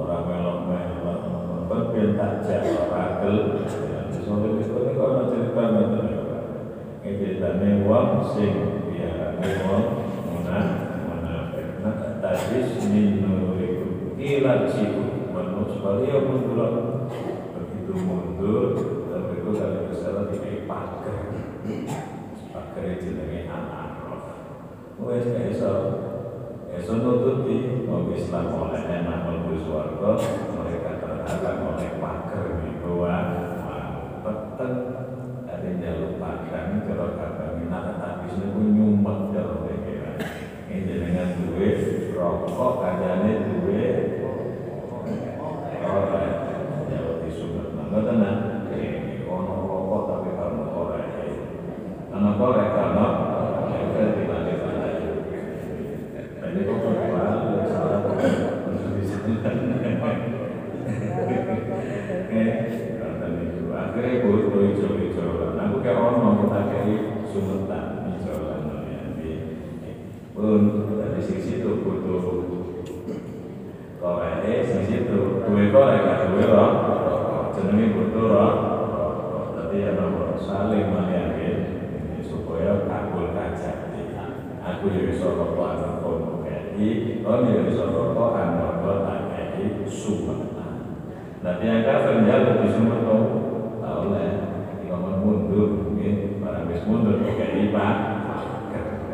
orang 0.00 0.24
melok-melok, 0.24 1.20
berpikir 1.68 2.16
tajam, 2.16 2.88
orang 2.88 3.20
gel, 3.20 3.36
sampai 4.16 4.56
kita 4.56 4.96
kau 4.96 5.28
cerita 5.28 5.64
macam? 5.76 6.08
Ini 7.04 7.10
ceritanya 7.20 7.68
sing, 8.32 8.54
ciku 14.68 15.32
menurut 15.32 15.68
sebalik 15.72 16.12
mundur 16.28 16.70
begitu 17.56 17.92
mundur 17.96 18.64
tapi 19.08 19.34
itu 19.40 19.50
kalau 19.56 19.80
misalnya 19.88 20.22
dikai 20.30 20.68
pagar. 20.68 21.18
Pagar 22.52 22.84
jenenge 23.00 23.40
anak 23.48 23.88
wes 25.00 25.24
gak 25.24 25.48
iso. 25.52 25.74
Iso 26.68 26.92
nututi 27.00 27.88
wong 27.88 28.12
Islam 28.14 28.54
oleh 28.54 28.82
enak 28.86 29.18
mlebu 29.26 29.56
swarga 29.66 30.10
mereka 30.52 30.92
terhalang 31.00 31.74
oleh 31.74 31.90
pagar 31.98 32.46
itu 32.62 32.90
wah 32.92 33.24
peteng 34.22 34.76
dari 35.48 35.80
jalur 35.80 36.20
pagar 36.20 36.76
kalau 36.84 37.16
kata 37.16 37.44
minat 37.56 37.98
tapi 37.98 38.30
itu 38.30 38.60
nyumpet 38.62 39.18
jalur 39.32 39.64
pikiran. 39.66 40.16
Ini 40.68 40.92
dengan 41.00 41.28
duit 41.40 42.12
rokok 42.12 42.84
kajane 42.84 43.32
duit 43.48 44.20
orang 45.88 46.34
jalur 46.92 47.24
di 47.24 47.30
sumber 47.32 47.72
mangga 47.72 48.00
tenang 48.04 48.68
ono 49.24 49.54
rokok 49.64 50.02
tapi 50.12 50.28
kalau 50.36 50.68
korek 50.76 51.06
karena 52.12 52.30
korek 52.36 52.68
karena 52.76 53.06
mereka 53.64 54.02
dilatih 54.18 54.58
ini 56.48 56.60
kok 56.64 56.78
berbuat 56.80 57.64
salah 57.68 58.00
untuk 58.08 58.24
akhirnya 63.78 64.12
gue 64.24 64.62
hijau-hijau 64.74 65.54
aku 65.54 65.76
kayak 65.84 66.00
orang 66.00 66.18
mau 66.18 66.34
kita 66.42 66.60
kayak 66.72 67.00
sumetan 67.30 67.84
hijau 68.10 68.36
pun 70.38 70.62
dari 71.02 71.18
sisi 71.18 71.58
itu 71.58 71.82
butuh 71.82 72.22
korek 73.98 74.46
sisi 74.70 75.02
itu 75.04 75.42
dua 75.42 75.64
korek 75.74 76.00
kan 76.06 76.30
dua 76.30 76.46
roh 76.46 76.72
jenenge 77.58 77.90
butuh 77.98 78.24
roh 78.30 78.54
tapi 79.58 79.82
ya 79.82 79.98
nomor 79.98 80.38
saling 80.38 80.94
meyakin 80.94 81.56
supaya 82.22 82.86
kabul 82.86 83.34
kajak 83.34 83.90
anak 84.78 85.94
pun 86.06 86.46
KI 86.46 87.18
kalau 87.26 87.50
ya 87.50 87.66
bisa 87.66 87.90
rokok 87.90 88.30
anak 88.38 88.72
pun 88.78 88.98
KI 89.34 89.64
sumetan 89.90 90.72
nah 91.42 91.58
yang 91.58 91.82
kafir 91.82 92.22
dia 92.22 92.36
lebih 92.46 92.70
sumetan 92.70 93.02
tahu? 93.82 94.14
Lah. 94.14 94.30
Mundur 95.18 95.84
mungkin 95.84 96.40
barang 96.40 96.70
bis 96.70 96.86
mundur 96.86 97.20
KI 97.20 97.74
pak. 97.74 97.96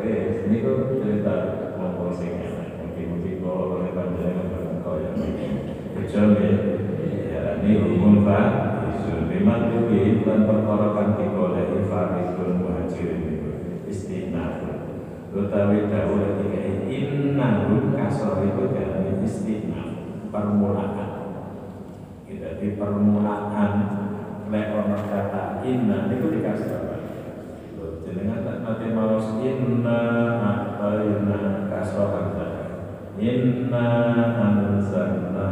Eh 0.05 0.47
ini 0.47 0.61
kok 0.61 1.01
cerita 1.01 1.35
ngomong 1.75 2.13
sing 2.13 2.45
mungkin-mungkin 2.79 3.41
kalau 3.41 3.81
oleh 3.81 3.91
panjenengan 3.91 4.47
berengkau 4.53 5.01
yang 5.01 5.17
kecuali 5.97 6.49
ya 7.33 7.57
ini 7.59 7.71
hukum 7.83 8.23
pak. 8.23 8.47
Isu 8.95 9.27
lima 9.27 9.67
tuhi 9.73 10.23
dan 10.23 10.45
perkara 10.45 10.87
kan 10.93 11.07
dikoleh 11.19 11.83
faridun 11.89 12.63
muhajirin 12.63 13.34
utawi 15.35 15.91
dawuh 15.91 16.39
ketika 16.39 16.63
innahu 16.87 17.91
kasar 17.91 18.39
itu 18.47 18.71
dalam 18.71 19.19
istinaf 19.19 19.89
permulaan. 20.31 21.11
Kita 22.23 22.55
di 22.57 22.79
permulaan 22.79 23.71
lek 24.47 24.71
ono 24.71 24.95
kata 24.95 25.59
inna 25.67 26.07
itu 26.07 26.31
dikasih 26.39 26.71
apa? 26.71 26.95
Jenengan 28.07 28.47
tak 28.47 28.57
nanti 28.63 28.87
mau 28.95 29.19
inna 29.43 30.01
atayna 30.39 31.67
kasrohan 31.67 32.27
inna 33.19 33.87
anzalna 34.39 35.49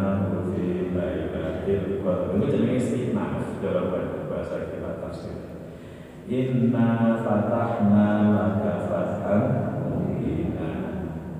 fi 0.55 0.95
lailatul 0.95 1.99
qadr. 1.99 2.31
Itu 2.39 2.45
jenenge 2.47 2.79
istinaf 2.79 3.59
dalam 3.59 3.91
bahasa 4.31 4.71
kita 4.71 5.03
tafsir. 5.03 5.37
Inna 6.23 7.19
fatahna 7.19 8.07
laka 8.31 8.73
mubina 8.87 9.62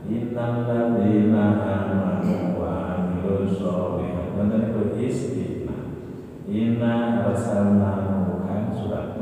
innal 0.04 0.68
ladzina 0.68 1.46
amanu 1.64 2.60
wa 2.60 2.72
amilus 2.92 3.56
sholihat 3.56 4.36
dan 4.36 4.68
itu 4.68 4.84
istinaf 5.00 5.96
inna 6.44 7.24
arsalna 7.24 7.92
nuhan 8.28 8.68
surat 8.76 9.16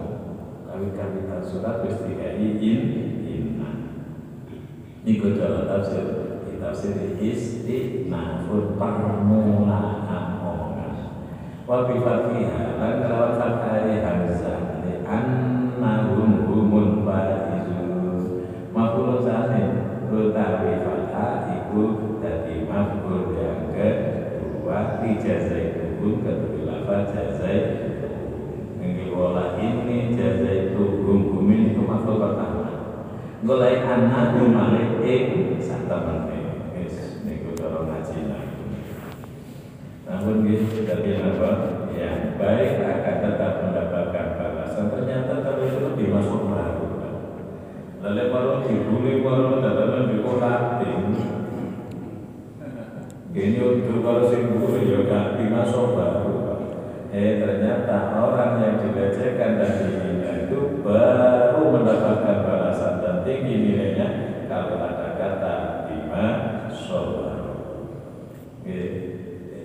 kali-kali 0.66 1.22
surat 1.46 1.86
wis 1.86 2.02
in 2.02 2.82
inna 3.22 3.70
dalam 5.38 5.70
tafsir 5.70 6.06
tafsir 6.58 7.18
istinafun 7.22 8.78
permulaan 8.78 10.42
omongan 10.42 10.94
wa 11.70 11.86
bi 11.86 12.02
kalawan 13.02 13.38
fathai 13.38 14.02
hamzah 14.02 14.82
li 14.82 15.02
annahum 15.06 16.50
utawi 20.12 20.84
fathah 20.84 21.48
iku 21.56 21.84
dadi 22.20 22.68
maful 22.68 23.32
yang 23.40 23.72
kedua 23.72 25.00
dijazai 25.00 25.80
hukum 25.80 26.20
kedua 26.20 26.84
lafaz 26.84 27.16
jazai 27.16 27.92
wala 29.22 29.60
ini 29.62 30.18
jazaitu 30.18 31.04
hum 31.06 31.36
humin 31.36 31.72
itu 31.76 31.82
maful 31.86 32.18
pertama. 32.18 32.68
Golek 33.46 33.86
anak 33.86 34.38
malik 34.38 35.02
ing 35.06 35.58
satemene 35.62 36.72
wis 36.78 37.22
niku 37.26 37.54
cara 37.58 37.86
ngaji 37.86 38.20
namun 40.12 40.44
gitu 40.44 40.84
dari 40.84 41.24
apa? 41.24 41.50
Yang 41.96 42.36
baik 42.36 42.84
akan 42.84 43.16
tetap 43.24 43.54
mendapatkan 43.64 44.28
balasan. 44.36 44.92
Ternyata 44.92 45.40
kalau 45.40 45.64
itu 45.64 45.80
lebih 45.88 46.08
masuk 46.12 46.51
lalu 48.02 48.24
kalau 48.34 48.56
dibully 48.66 49.22
kalau 49.22 49.62
dalam 49.62 50.10
di 50.10 50.18
kolating 50.26 51.02
gini 53.32 53.60
untuk 53.62 54.02
kalau 54.02 54.26
sing 54.28 54.58
bully 54.58 54.90
ya 54.90 55.06
gak 55.06 55.38
dimasuk 55.38 55.94
baru 55.94 56.42
Eh 57.12 57.44
ternyata 57.44 58.24
orang 58.24 58.64
yang 58.64 58.76
dilecehkan 58.88 59.60
dan 59.60 59.84
dihina 59.84 60.48
itu 60.48 60.80
baru 60.80 61.76
mendapatkan 61.76 62.48
balasan 62.48 63.04
dan 63.04 63.28
tinggi 63.28 63.60
nilainya 63.60 64.08
kalau 64.48 64.80
ada 64.80 65.20
kata 65.20 65.56
bima 65.92 66.26
sobar. 66.72 67.68
Oke, 68.64 68.80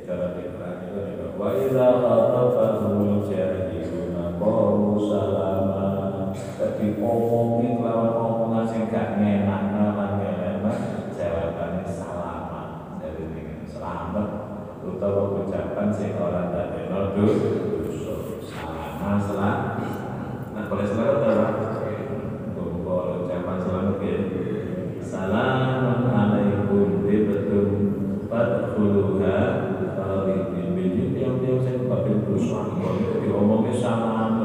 cara 0.02 0.34
diterang 0.34 0.90
itu 0.90 0.98
juga. 1.06 1.26
Wa 1.38 1.54
idza 1.54 1.86
khatabahul 2.02 3.22
jahiluna 3.30 4.34
qalu 4.42 4.90
salama. 5.06 5.86
Tapi 6.34 6.98
omongin 6.98 7.78
lawan 7.78 8.10
omongan 8.26 8.64
sing 8.66 8.90
gak 8.90 9.22
ngenak 9.22 9.70
lan 9.70 10.18
ngenak 10.18 10.78
jawabannya 11.14 11.86
salama. 11.94 12.62
Jadi 12.98 13.22
dengan 13.30 13.62
selamat 13.70 14.46
utawa 14.86 15.42
ucapan 15.42 15.90
sing 15.90 16.14
ora 16.14 16.54
dadekno 16.54 17.18
dosa 17.18 18.14
salama 18.46 19.18
salam 19.18 19.58
nah 20.54 20.64
boleh 20.70 20.86
selamat 20.86 21.26
ora 21.26 21.48
kumpul 22.54 23.26
ucapan 23.26 23.56
selamat 23.66 23.98
ya 23.98 24.16
salamun 25.02 26.06
alaikum 26.06 27.02
tibtum 27.02 27.70
fadkhuluha 28.30 29.38
khalidin 29.98 30.66
bin 30.78 31.18
yang-yang 31.18 31.58
sing 31.58 31.90
babil 31.90 32.22
dosa 32.22 32.78
itu 32.78 33.26
diomongnya 33.26 33.74
salam 33.74 34.38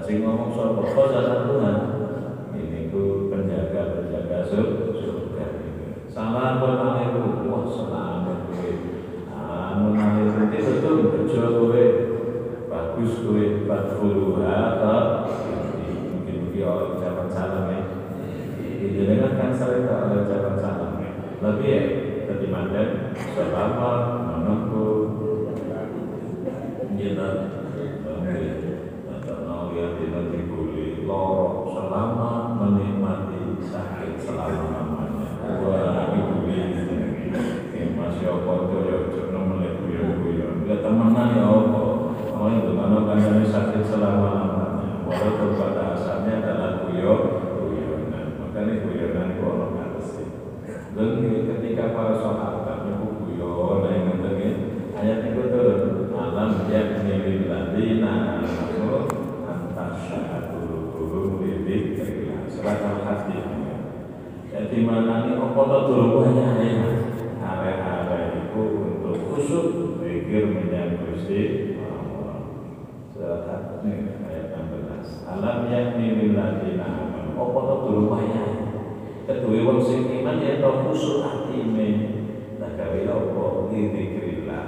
sing 0.00 0.24
ngomong 0.24 0.56
sapa 0.56 0.82
kok 0.88 1.12
Tuhan 1.20 1.76
ini 2.56 2.88
ku 2.88 3.28
penjaga 3.28 3.92
penjaga 3.92 4.48
surga 4.48 5.46
salamun 6.08 6.80
alaikum 6.80 7.44
wah 7.48 7.64
selamat 7.68 8.44
mengalir 9.74 10.30
nanti 10.30 10.58
betul 10.62 11.10
bejo 11.10 11.42
kowe 11.58 11.84
bagus 12.70 13.12
kowe 13.26 13.44
fadkhuluha 13.66 14.58
ta 14.80 14.94
mungkin 16.08 16.34
mungkin 16.46 16.64
orang 16.64 16.90
ucapan 16.94 17.28
salam 17.28 17.66
ya 17.70 17.82
jadi 18.94 19.14
kan 19.18 19.50
sering 19.52 19.84
tak 19.88 19.98
ada 20.06 20.16
ucapan 20.22 20.56
salam 20.62 20.92
ya 21.02 21.10
lebih 21.42 21.68
ya 21.68 21.82
tadi 22.24 22.46
mandan 22.48 22.88
selamat 23.14 24.00
menunggu 24.30 24.86
kita 26.94 27.28
temenan 40.80 41.36
ya 41.36 41.44
apa 41.44 41.82
mau 42.34 42.48
itu 42.48 42.72
mana 42.76 43.08
kancane 43.08 43.44
sakit 43.44 43.82
selama 43.88 44.28
lamanya 44.36 44.88
walaupun 45.04 45.50
pada 45.60 45.96
asalnya 45.96 46.40
adalah 46.40 46.70
guyon 46.84 47.20
guyonan 47.56 48.26
makanya 48.40 48.84
guyonan 48.84 49.32
itu 49.32 49.44
orang 49.44 49.72
ngerti 49.76 50.24
dan 50.92 51.08
ketika 51.24 51.84
para 51.92 52.14
sahabat 52.20 52.84
itu 52.84 53.06
guyon 53.06 53.80
yang 53.88 54.04
ngene 54.18 54.48
ayat 54.92 55.20
itu 55.24 55.42
turun 55.52 56.12
alam 56.12 56.50
yakni 56.68 57.14
lil 57.22 57.42
ladina 58.24 58.48
amanu 58.48 59.04
antasyahadu 59.44 60.96
qulubuhum 60.96 61.44
li 61.44 61.60
dzikrillah 61.60 62.48
surat 62.48 62.80
al-hadid 62.80 63.44
jadi 64.48 64.76
mana 64.86 65.28
ini 65.28 65.36
apa 65.36 65.60
to 65.60 65.78
durung 65.90 66.12
banyak 66.24 66.52
are-are 67.44 68.22
itu 68.40 68.62
untuk 68.80 69.16
khusyuk 69.28 69.66
zikir 70.00 70.56
menyang 70.56 71.04
Gusti 71.04 71.74
Allah 71.76 72.48
ayat 74.24 74.46
16 74.56 75.28
alam 75.28 75.58
yakni 75.68 76.06
lil 76.16 76.32
ladina 76.32 77.04
amanu 77.04 77.36
apa 77.36 77.60
to 77.60 77.76
durung 77.84 78.08
banyak 78.08 78.50
kedua 79.28 79.58
wong 79.68 79.80
sing 79.84 80.08
iman 80.22 80.40
ya 80.40 80.64
to 80.64 80.70
khusyuk 80.88 81.20
atine 81.28 81.88
tak 82.56 82.80
gawe 82.80 83.00
apa 83.04 83.44
dzikrillah 83.68 84.64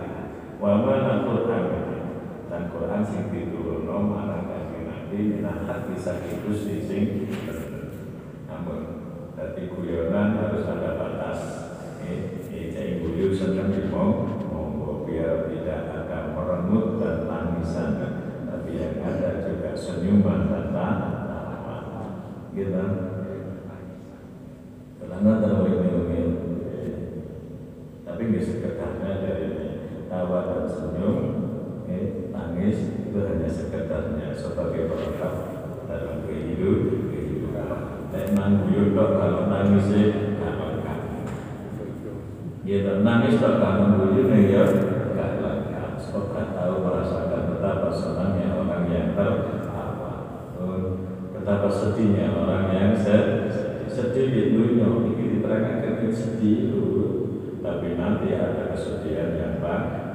wa 0.61 0.73
mana 0.85 1.25
Quran 1.25 1.96
dan 2.47 2.71
Quran 2.71 3.03
sing 3.03 3.31
diturunno 3.35 3.97
marang 4.07 4.47
kanjeng 4.47 4.87
Nabi 4.87 5.19
minahat 5.35 5.91
bisa 5.91 6.23
itu 6.23 6.51
sing 6.55 7.27
namun 8.47 8.81
dadi 9.35 9.69
guyonan 9.69 10.39
harus 10.39 10.65
ada 10.65 10.97
batas. 10.97 11.41
Ini 12.07 12.47
ini 12.55 13.03
guyu 13.03 13.35
senang 13.35 13.75
mau 13.91 14.25
monggo 14.25 15.05
biar 15.05 15.51
tidak 15.51 15.81
ada 15.91 16.33
merengut 16.33 17.03
dan 17.03 17.27
tangisan. 17.27 17.91
Tapi 18.47 18.71
yang 18.79 19.03
ada 19.03 19.43
juga 19.43 19.75
senyuman 19.75 20.49
dan 20.49 20.71
tawa 20.71 21.77
gitu. 22.55 22.85
Kelana 24.97 25.33
terlalu 25.43 25.71
minum 25.83 26.07
tapi 28.07 28.33
nggak 28.33 28.49
sekedarnya 28.49 29.11
dari 29.21 29.49
tawa 30.09 30.41
dan 30.49 30.65
senyum, 30.73 31.36
eh, 31.87 32.31
tangis 32.35 32.79
itu 32.99 33.19
hanya 33.23 33.49
sekedarnya 33.51 34.35
sebagai 34.35 34.91
pelengkap 34.91 35.35
dalam 35.87 36.27
kehidupan. 36.27 37.11
kehidupan. 37.11 37.79
Memang 38.11 38.67
buyut 38.67 38.95
kok 38.95 39.11
kalau 39.19 39.43
nangis 39.47 39.87
nggak 39.91 40.55
lengkap. 40.59 41.01
Gitu, 42.67 42.93
nangis 43.07 43.39
kok 43.39 43.59
kalau 43.63 43.95
buyut 43.99 44.31
ya 44.31 44.65
nggak 45.15 45.31
lengkap. 45.43 45.91
Sebab 46.03 46.25
nggak 46.35 46.49
tahu 46.55 46.75
merasakan 46.83 47.43
betapa 47.55 47.89
senangnya 47.95 48.47
orang 48.59 48.85
yang 48.91 49.09
tertawa, 49.15 50.13
betapa 51.33 51.69
sedihnya 51.71 52.35
orang 52.35 52.67
yang 52.75 52.93
sedih. 52.99 53.55
Sedih 53.87 54.29
di 54.29 54.43
dunia 54.53 54.93
ini 54.93 55.41
diterangkan 55.41 56.13
sedih 56.13 56.69
dulu 56.69 57.09
tapi 57.65 57.97
nanti 57.97 58.31
ada 58.37 58.77
kesedihan 58.77 59.33
yang 59.41 59.55
panjang 59.59 60.06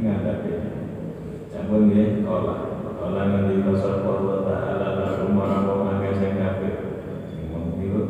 ingat 0.00 0.24
tapi 0.24 0.50
jangan 1.52 1.92
dia 1.92 2.24
kolak 2.24 2.88
kolak 2.96 3.24
nanti 3.28 3.60
pasal 3.68 4.00
Allah 4.00 4.38
Taala 4.48 4.88
lalu 4.96 5.36
marah 5.36 5.60
mau 5.60 5.84
nggak 5.84 6.16
sing 6.16 6.40
kafir. 6.40 6.74
Menghirup 7.52 8.08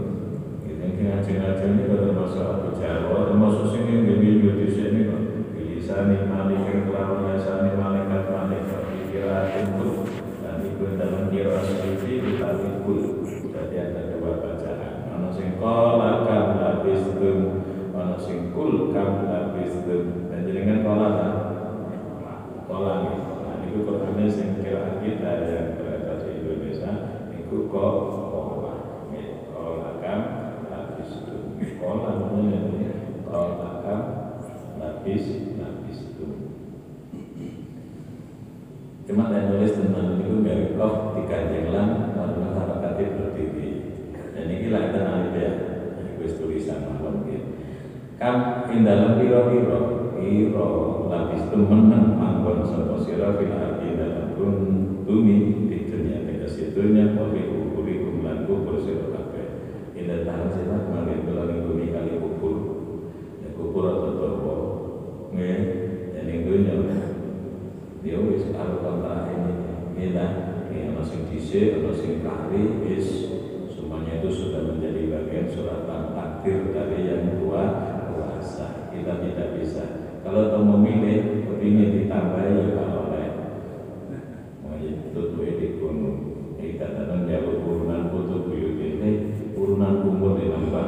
gitu 0.62 0.78
yang 0.86 1.18
ngaji 1.18 1.30
ngaji 1.34 1.64
ini 1.66 1.82
kalau 1.90 2.14
masuk 2.14 2.46
Abu 2.46 2.70
Jawa 2.78 3.26
termasuk 3.26 3.66
sing 3.74 3.90
yang 3.90 4.06
di 4.06 4.38
di 4.38 4.66
sini 4.70 5.10
kok 5.10 5.22
bilisani 5.50 6.30
malik 6.30 6.62
kelawan 6.62 7.26
yasani 7.34 7.74
malaikat 7.74 8.22
malaikat 8.30 8.82
pikiran 8.94 9.50
itu 9.50 9.90
dan 10.46 10.62
itu 10.62 10.84
dalam 10.94 11.26
kira 11.26 11.58
sendiri 11.58 12.22
ditarik 12.22 12.86
kul 12.86 13.26
jadi 13.50 13.76
ada 13.90 14.14
dua 14.14 14.38
bacaan. 14.38 15.10
Mana 15.10 15.28
sing 15.34 15.58
kolak 15.58 16.16
kan 16.30 16.46
habis 16.54 17.02
itu 17.02 17.30
ana 17.98 18.14
sing 18.14 18.54
kul 18.54 18.94
kam 18.94 19.26
labistum 19.26 20.30
dan 20.30 20.46
jenengan 20.46 20.86
kala 20.86 21.08
ta 21.18 21.39
kala 22.70 22.94
nah 23.42 23.54
niku 23.66 23.82
Qur'ane 23.82 24.30
sing 24.30 24.62
kira 24.62 25.02
kita 25.02 25.30
yang 25.42 25.74
berada 25.74 26.22
di 26.22 26.38
Indonesia 26.38 26.90
niku 27.34 27.66
kok 27.66 27.94
kala 28.30 28.74
kala 29.50 29.90
kam 29.98 30.20
labistum 30.70 31.58
kala 31.82 32.10
namanya 32.22 32.62
kala 33.26 33.70
kam 33.82 34.00
labis 34.78 35.50
labistum 35.58 36.54
cuma 39.10 39.26
saya 39.26 39.50
nulis 39.50 39.74
tentang 39.74 40.22
itu 40.22 40.38
dari 40.46 40.78
kok 40.78 40.94
tiga 41.18 41.50
jenglan 41.50 42.14
lalu 42.14 42.46
harakatnya 42.54 43.18
berdiri. 43.18 43.68
Dan 44.30 44.46
ini 44.46 44.70
lah 44.70 44.86
kita 44.86 45.00
nanti 45.02 45.42
ya 45.42 45.52
ini 45.98 46.30
tulisan 46.38 46.86
malam 46.86 47.26
gitu 47.26 47.58
kam 48.22 48.68
ing 48.70 48.86
dalam 48.86 49.18
piro-piro 49.18 49.99
piro 50.20 51.08
lapis 51.08 51.48
temenan 51.48 52.20
manggon 52.20 52.60
sapa 52.68 53.00
sira 53.00 53.40
fil 53.40 53.56
ardi 53.56 53.96
dalam 53.96 54.36
bumi 54.36 55.66
di 55.66 55.88
dunia 55.88 56.28
tegese 56.28 56.76
dunia 56.76 57.16
wali 57.16 57.48
ukuri 57.48 58.04
kumlan 58.04 58.44
kubur 58.44 58.76
sira 58.84 59.08
kabeh. 59.08 59.48
Ila 59.96 60.28
tahan 60.28 60.48
sira 60.52 60.76
mangke 60.92 61.24
dolan 61.24 61.64
bumi 61.64 61.88
kali 61.88 62.20
kubur. 62.20 62.56
Ya 63.40 63.48
kubur 63.56 63.84
atau 63.88 64.12
torwo 64.12 64.56
nge 65.32 65.52
dan 66.12 66.28
ing 66.28 66.44
dunia 66.44 66.76
dia 68.00 68.16
wis 68.16 68.48
karo 68.52 68.80
kontra 68.80 69.28
ini 69.28 69.52
kita 69.92 70.26
ini 70.72 70.88
ono 70.88 71.04
sing 71.04 71.28
dhisik 71.28 71.80
ono 71.80 71.92
sing 71.96 72.20
kari 72.20 72.84
wis. 72.84 73.08
Semuanya 73.72 74.20
itu 74.20 74.28
sudah 74.32 74.68
menjadi 74.68 75.08
bagian 75.08 75.46
suratan 75.52 76.12
takdir 76.16 76.72
dari 76.72 77.08
yang 77.08 77.40
tua 77.40 77.64
kuasa. 78.12 78.88
Kita 78.88 79.20
tidak 79.20 79.48
bisa 79.60 79.99
kalau 80.20 80.60
mau 80.64 80.76
memilih 80.76 81.48
kepingin 81.48 82.04
ditambah 82.04 82.42
ya 82.44 82.66
kalau 82.76 83.08
oleh. 83.08 83.28
Mau 84.60 84.76
itu 84.76 85.08
tuh 85.16 85.40
di 85.40 85.66
gunung 85.80 86.30
kita 86.60 86.86
kadang 86.92 87.24
jauh 87.24 87.56
urunan 87.64 88.12
butuh 88.12 88.44
buyut 88.44 88.76
ini 88.76 89.10
urunan 89.56 90.04
umur 90.04 90.36
di 90.36 90.52
nambah 90.52 90.86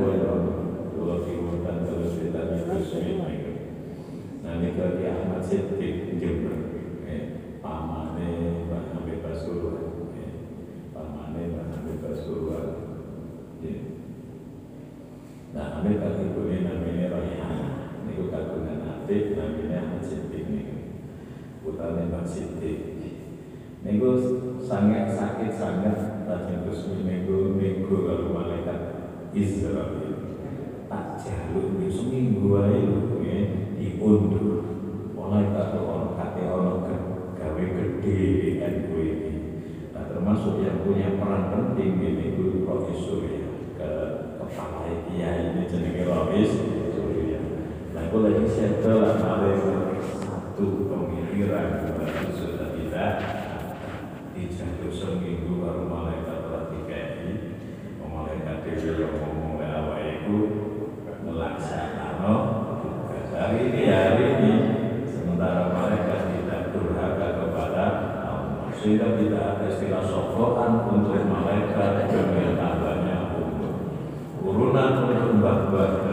boleh 0.00 0.20
kalau 0.20 1.16
diurutan 1.24 1.76
terus 1.84 2.16
kita 2.16 2.40
terus 2.60 2.88
nah 4.40 4.52
ini 4.56 4.68
kalau 4.76 4.96
di 4.96 5.04
Ahmad 5.04 5.42
Siddiq 5.44 6.16
Jember 6.16 6.56
pamane 7.60 8.30
Mbak 8.68 8.84
Nabi 8.96 9.14
Pasuruan 9.20 9.88
pamane 10.96 11.40
Mbak 11.52 11.66
Nabi 11.72 11.92
Pasuruan 12.04 12.68
Nah, 15.50 15.82
kaki 15.82 16.30
kuning 16.30 16.62
namanya 16.62 17.10
Royhana. 17.10 17.79
Ini 18.10 18.26
kagungan 18.26 18.82
hati 18.82 19.38
namanya 19.38 19.86
Ahmad 19.86 20.02
Siddiq 20.02 20.50
ini. 20.50 20.62
Putranya 21.62 22.10
Mbak 22.10 22.26
Siddiq. 22.26 22.78
Ini 23.80 23.96
sangat 24.60 25.14
sakit 25.14 25.50
sangat 25.56 26.26
Tajam 26.28 26.68
Kusmi 26.68 27.06
Nego 27.06 27.56
Nego 27.56 28.04
kalau 28.04 28.36
malaikat 28.36 28.80
Israel 29.32 29.96
Tak 30.90 31.16
jaluk 31.22 31.80
di 31.80 31.88
seminggu 31.88 32.60
aja 32.60 32.92
diundur 33.80 34.68
Malaikat 35.16 35.80
orang 35.80 36.12
kate 36.12 36.42
orang 36.44 36.92
gawe 37.40 37.62
gede 37.62 38.20
NU 38.60 38.96
ini 39.00 39.34
Nah 39.96 40.04
termasuk 40.12 40.60
yang 40.60 40.84
punya 40.84 41.16
peran 41.16 41.48
penting 41.48 42.04
ini 42.04 42.36
itu 42.36 42.66
Profesor 42.68 43.24
ya 43.24 43.48
ke 43.80 43.90
kepala 44.36 44.92
kiai 45.08 45.56
ini 45.56 45.64
jenenge 45.64 46.04
Robis 46.04 46.52
Surya. 46.92 47.40
Nah, 47.96 48.12
aku 48.60 48.68
lagi 48.68 48.84
settle 48.84 49.00
lah 49.00 49.16
satu 50.20 50.66
pemikiran 50.84 51.96
baru 51.96 52.28
sudah 52.36 52.68
tidak 52.76 53.12
dijatuh 54.36 54.92
seminggu 54.92 55.64
baru 55.64 55.88
malaikat 55.88 56.68
dikai 56.68 57.40
malaikat 58.04 58.56
dewi 58.68 59.00
yang 59.00 59.16
ngomong 59.16 59.56
ke 59.56 59.64
awal 59.64 59.96
itu 60.04 60.38
melaksanakan 61.24 62.36
tugas 62.84 63.32
hari 63.32 63.72
ini 63.72 63.82
hari 63.88 64.24
ini. 64.36 64.52
Sementara 65.08 65.72
malaikat 65.72 66.20
tidak 66.28 66.76
durhaka 66.76 67.28
kepada 67.40 67.84
Allah. 68.28 68.68
Sehingga 68.76 69.16
tidak 69.16 69.56
ada 69.56 69.66
istilah 69.72 70.04
sokokan 70.04 70.72
untuk 71.00 71.16
malaikat 71.24 72.12
demi 72.12 72.60
tambahnya 72.60 73.40
umur 73.40 73.72
urunan 74.44 74.92
untuk 75.08 75.32
mbah-mbah 75.40 76.09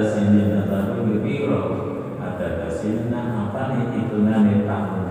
ada 0.00 0.16
sinina 0.16 0.64
tapi 0.64 1.20
kira 1.20 1.60
ada 2.16 2.72
sinina 2.72 3.52
apa 3.52 3.68
nih 3.68 4.00
itu 4.00 4.16
nani 4.24 4.64
tahun 4.64 5.09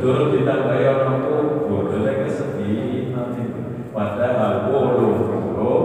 betul 0.00 0.32
kita 0.32 0.64
bayar 0.64 1.12
orang 1.12 1.28
bodohnya 1.68 2.24
kesedihan 2.24 3.12
nanti 3.12 3.52
padahal 3.92 4.72
puluh 4.72 5.28
puluh 5.28 5.76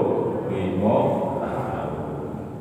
lima 0.48 0.96
tahun 1.44 1.92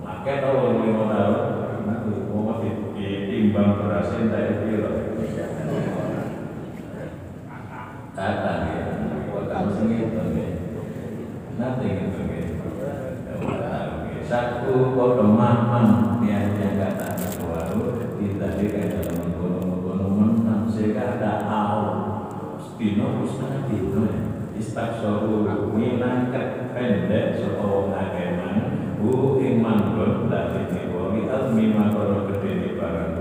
maka 0.02 0.32
kalau 0.42 0.82
lima 0.82 1.14
tahun 1.14 1.86
nanti 1.86 2.26
mau 2.26 2.58
ditimbang 2.58 3.86
berasnya 3.86 4.34
dari 4.34 4.66
kilo 4.66 4.90
kata 8.18 8.52
ya 8.66 8.86
kamu 9.46 9.70
sendiri 9.78 10.13
dina 22.84 23.16
pustaka 23.16 23.64
dina. 23.72 24.04
Istaksoro 24.60 25.72
minangkat 25.72 26.76
pendek 26.76 27.40
sapa 27.40 27.64
wong 27.64 27.96
akeh 27.96 28.36
man 28.36 28.56
hu 29.00 29.40
ing 29.40 29.64
manggon 29.64 30.28
lan 30.28 30.68
ing 30.68 30.92
wong. 30.92 31.16
Iki 31.16 31.32
almima 31.32 31.88
karo 31.96 32.28
barang 32.76 33.16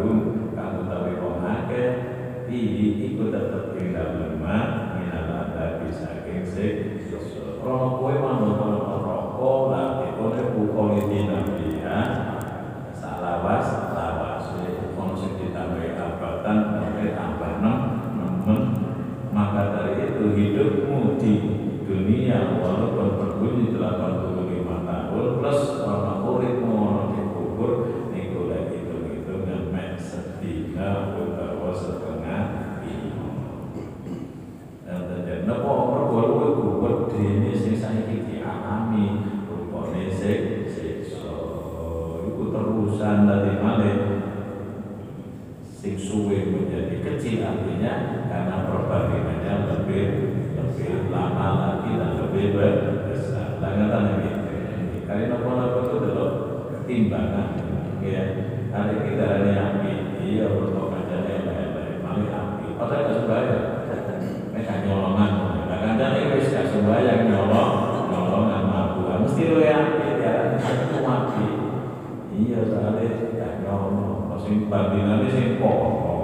Iya, 72.43 72.59
soalnya 72.67 73.07
tidak 73.31 73.63
nyono. 73.63 74.35
Sing 74.43 74.67
batinannya 74.67 75.31
sing 75.31 75.55
pokok. 75.55 76.23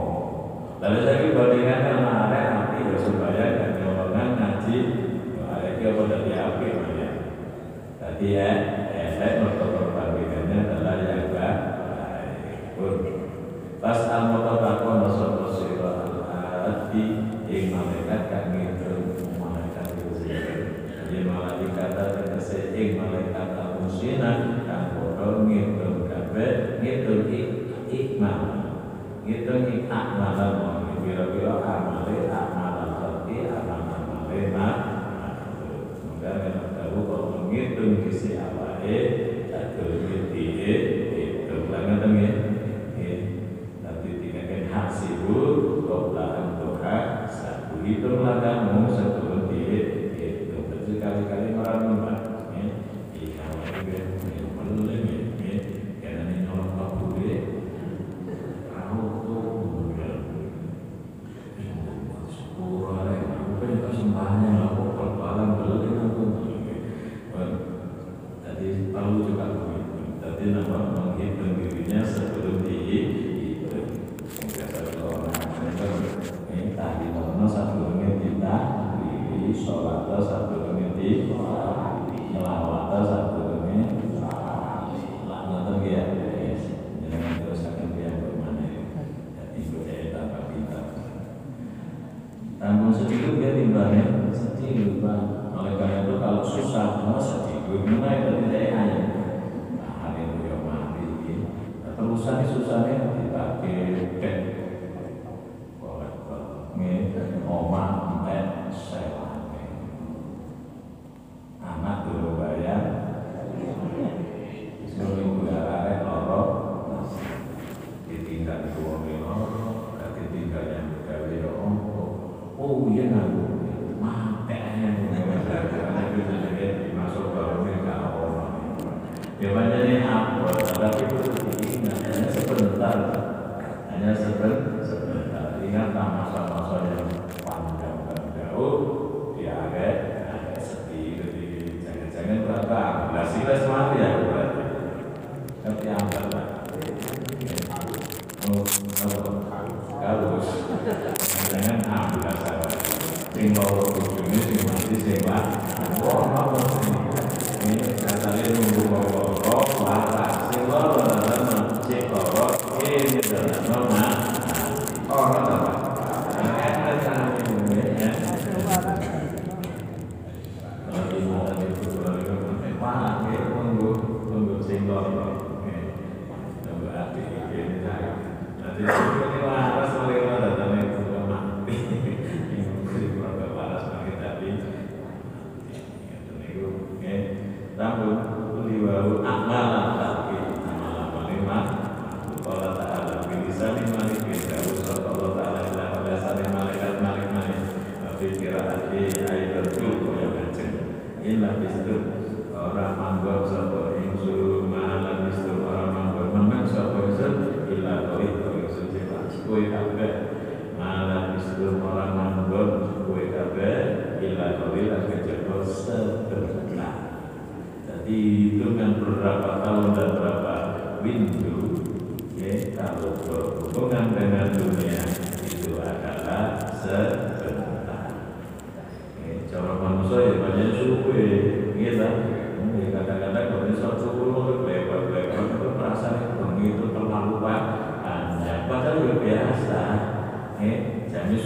Lalu 0.84 0.97
saya 1.07 1.24
kira 1.24 1.36
batinannya 1.39 1.93
marah 2.03 2.45
nanti 2.51 2.80
ya 2.84 2.97
supaya 2.99 3.45
dan 3.55 3.72
nyolongan 3.80 4.28
ngaji. 4.36 4.78
Nah, 5.39 5.63
ini 5.63 5.84
apa 5.88 6.01
dari 6.11 6.32
api 6.36 6.65
ya. 6.99 7.09
Tadi 7.99 8.28
ya, 8.36 8.49
ya, 8.91 9.05
saya 9.15 9.32
bertobat. 9.47 9.78
malam 30.20 30.78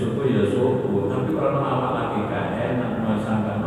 jadi 0.04 0.12
suku 0.12 0.22
ya 0.36 0.44
suku 0.52 1.08
tapi 1.08 1.32
kalau 1.32 1.64
awak 1.64 1.92
lagi 1.96 2.20
gak 2.28 2.48
enak 2.60 2.92
merasakan 3.00 3.60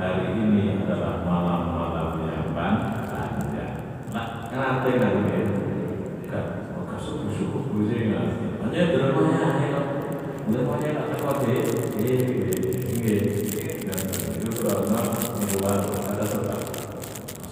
hari 0.00 0.40
ini 0.40 0.80
adalah 0.80 1.20
malam-malam 1.20 2.16
yang 2.32 2.48
panjang 2.56 3.76
nah 4.08 4.48
kenapa 4.48 4.88
nanti 4.88 5.28
ya 5.28 5.40
kan 6.32 6.44
maka 6.72 6.96
suku-suku 6.96 7.58
kuzi 7.68 8.08
nggak 8.08 8.24
hanya 8.64 8.82
dramanya 8.88 9.48
ya 9.60 9.80
dramanya 10.48 10.88
nggak 10.96 11.08
terkuat 11.12 11.38
ya 11.44 11.60
ini 12.00 12.14
dan 13.84 14.02
itu 14.32 14.48
karena 14.64 15.00
membuat 15.12 15.80
ada 15.92 16.24
sebab 16.24 16.60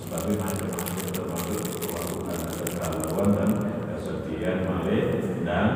sebabnya 0.00 0.34
macam-macam 0.40 1.08
termasuk 1.12 1.60
melakukan 1.76 2.40
kegalauan 2.56 3.28
dan 3.36 3.50
kesedihan 3.84 4.64
malik 4.64 5.04
dan 5.44 5.68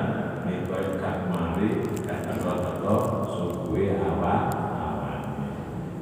nipai 0.44 0.96
kak 1.00 1.16
mari 1.28 1.68
kata 2.04 2.36
atau 2.36 3.24
suku 3.24 3.96
awak 3.96 4.52
awak 4.76 5.20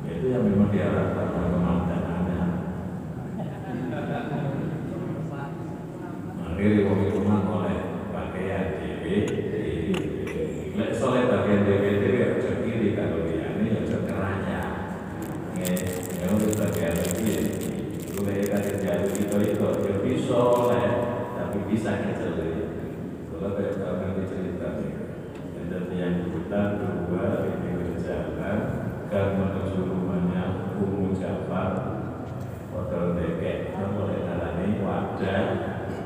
itu 0.02 0.34
yang 0.34 0.42
memang 0.50 0.74
diharapkan 0.74 1.30
kemandangannya 1.30 2.42
akhirnya 6.42 6.80
wong 6.90 7.00
itu 7.06 7.18
mah 7.22 7.42
oleh 7.46 7.78
pakaian 8.10 8.82
dewe 8.82 9.16
lek 10.74 10.90
soleh 10.98 11.30
bagian 11.30 11.70
dewe 11.70 11.90
dewe 12.02 12.18
aja 12.18 12.52
kiri 12.66 12.98
kalau 12.98 13.30
dia 13.30 13.54
ini 13.62 13.78
aja 13.78 13.98
keranya 14.02 14.62
ya 15.54 15.70
ya 16.18 16.26
untuk 16.34 16.58
bagian 16.58 16.98
lagi 16.98 17.30
ya 17.30 17.42
boleh 18.18 18.42
kasih 18.50 18.76
jauh 18.82 19.06
itu 19.06 19.36
itu 19.54 19.68
ya 19.86 19.94
bisa 20.02 20.34
oleh 20.34 20.88
tapi 21.38 21.58
bisa 21.70 21.90
kecil 21.94 22.34
kalau 23.30 23.54
kayak 23.54 23.78
kalian 23.78 24.10
dicerita 24.18 24.70
dan 25.72 25.88
yang 25.88 26.28
kita 26.28 26.62
dua 26.76 27.48
ini 27.48 27.80
berjalan 27.80 28.58
ke 29.08 29.20
menuju 29.40 29.88
rumahnya 29.88 30.68
Umu 30.76 31.16
Jafar 31.16 31.96
Hotel 32.76 33.16
Deket 33.16 33.72
mulai 33.72 34.20
dalani 34.20 34.84
wadah 34.84 35.42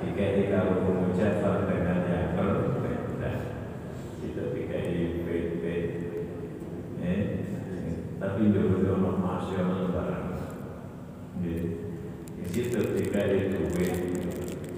DKI 0.06 0.42
kalau 0.54 0.86
Umu 0.86 1.10
Jafar 1.18 1.66
dengan 1.66 2.06
yang 2.06 2.38
berbeda 2.38 3.32
itu 4.22 4.42
DKI 4.54 5.26
PT 5.26 5.64
eh, 7.02 7.22
tapi 8.22 8.54
dulu 8.54 8.86
itu 8.86 8.90
ono 8.94 9.10
nasional 9.18 9.90
barang 9.90 10.26
di 11.42 11.54
di 12.38 12.44
situ 12.54 12.80
DKI 12.94 13.38
duwe 13.50 13.88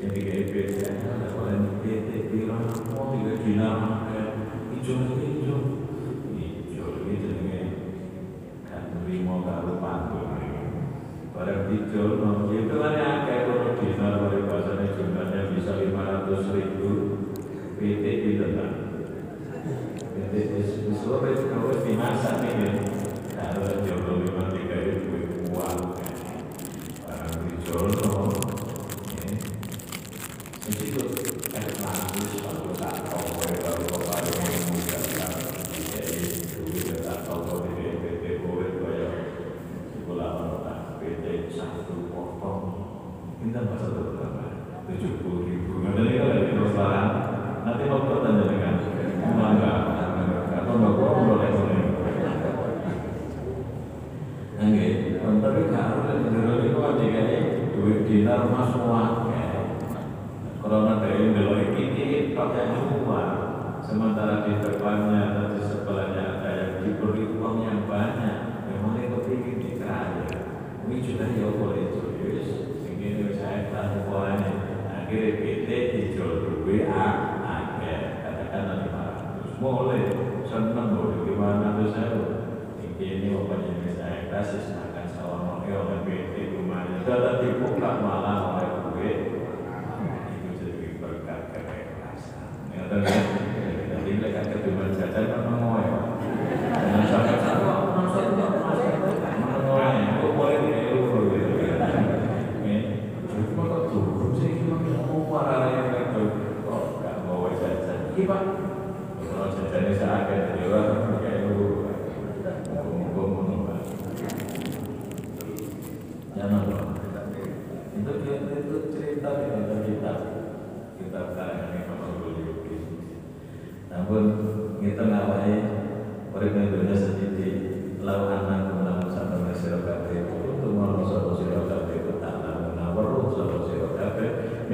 yang 0.01 0.11
DKI 0.17 0.45
PT 0.49 0.77
ada 0.81 1.29
orang 1.37 1.77
PT 1.85 2.33
bilang 2.33 2.73
mau 2.97 3.13
tiga 3.13 3.37
dinar 3.37 3.99
hijau 4.79 5.19
hijau 5.19 5.59
hijau 6.39 6.89
itu 7.11 7.29
dengan 7.35 7.69
kan 8.63 8.85
lima 9.05 9.35
karo 9.43 9.73
pantun 9.83 10.27
Barang 11.39 11.71
dijual, 11.71 12.19
no, 12.19 12.51
itu 12.51 12.75
kan 12.83 12.99
yang 12.99 13.23
kayak 13.23 13.47
kalau 13.47 13.79
dinar 13.79 14.27
dari 14.27 14.43
bahasanya 14.43 14.91
jumlahnya 14.91 15.55
bisa 15.55 15.79
500 15.79 16.51
ribu 16.51 16.91
PT 17.79 18.05
itu 18.27 18.47
kan 18.59 18.71
PT 20.35 20.51
di 20.51 20.93
seluruh 20.99 21.39
itu 21.99 22.19
kalau 22.23 22.88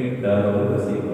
between 0.04 0.22
the 0.22 0.28
opposite 0.28 1.13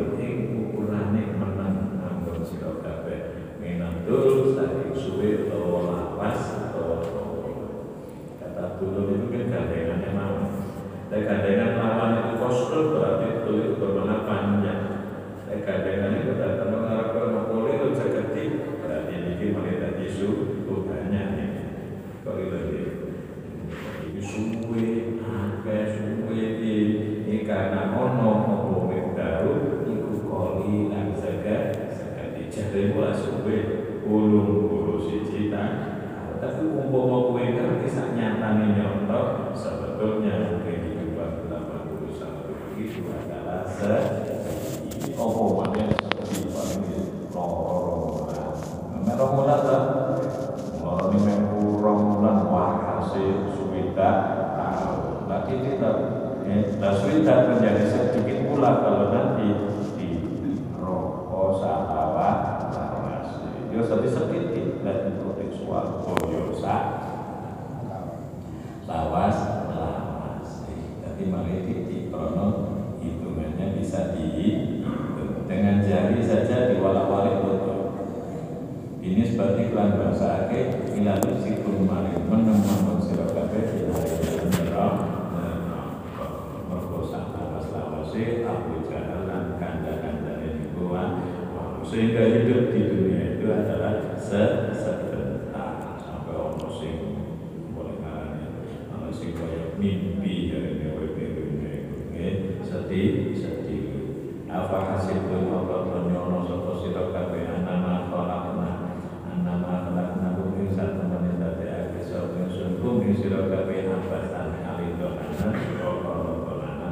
Ihdini 113.11 113.27
sirata 113.27 113.67
kabeh 113.67 113.91
ambatan 113.91 114.63
alido 114.63 115.19
anak 115.19 115.35
Sirata 115.35 116.15
lana 116.63 116.91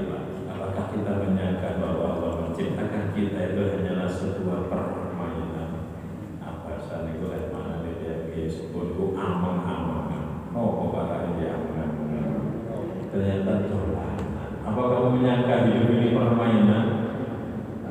Pak. 0.00 0.22
Apakah 0.48 0.84
kita 0.96 1.12
menyangka 1.20 1.76
bahwa 1.76 2.04
Allah 2.16 2.32
menciptakan 2.40 3.12
kita 3.12 3.52
itu 3.52 3.62
hanyalah 3.68 4.08
sebuah 4.08 4.72
permainan? 4.72 5.92
Apa 6.40 6.72
saat 6.88 7.12
itu 7.12 7.28
mana 7.52 7.84
dia 7.84 8.48
Sebut 8.48 8.96
ku 8.96 9.12
amang-amangan 9.12 10.56
Oh, 10.56 10.88
barang 10.88 11.36
dia 11.36 11.60
aman-aman. 11.60 12.64
Ternyata 13.12 13.68
tolak. 13.68 14.24
Apa 14.64 14.80
kamu 14.88 15.20
menyangka 15.20 15.68
hidup 15.68 15.88
ini 16.00 16.16
permainan? 16.16 16.86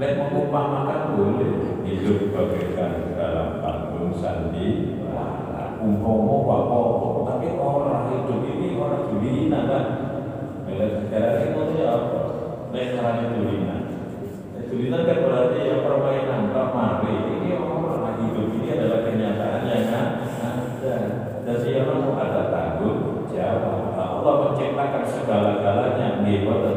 Lek 0.01 0.17
mengumpamakan 0.17 1.13
boleh. 1.13 1.53
Hidup 1.85 2.33
bagaikan 2.33 3.13
dalam 3.13 3.61
panggung 3.61 4.17
sandi 4.17 4.92
umpomo 5.83 6.47
bapak 6.47 6.87
tapi 7.27 7.47
orang 7.59 8.07
hidup 8.07 8.39
ini 8.47 8.79
orang 8.79 9.03
dulina 9.11 9.59
kan 9.67 9.85
melihat 10.63 10.91
sekarang 11.03 11.35
itu 11.43 11.61
ya 11.75 11.87
apa? 11.91 12.21
Nekaranya 12.71 13.25
dulina 13.35 13.75
Dulina 14.73 15.05
kan 15.05 15.17
berarti 15.21 15.59
ya 15.69 15.75
permainan 15.85 16.49
permainan. 16.49 17.29
ini 17.37 17.49
orang 17.53 18.17
hidup 18.25 18.47
ini 18.57 18.67
adalah 18.73 18.99
kenyataan 19.05 19.61
yang 19.69 19.85
ada 19.91 20.95
Dan 21.43 21.55
siapa 21.59 21.93
mau 21.99 22.17
ada 22.17 22.49
tanggung 22.49 23.29
jawab 23.29 23.93
Allah 23.93 24.33
menciptakan 24.49 25.03
segala-galanya 25.05 26.23
Ngewa 26.25 26.55
dan 26.63 26.75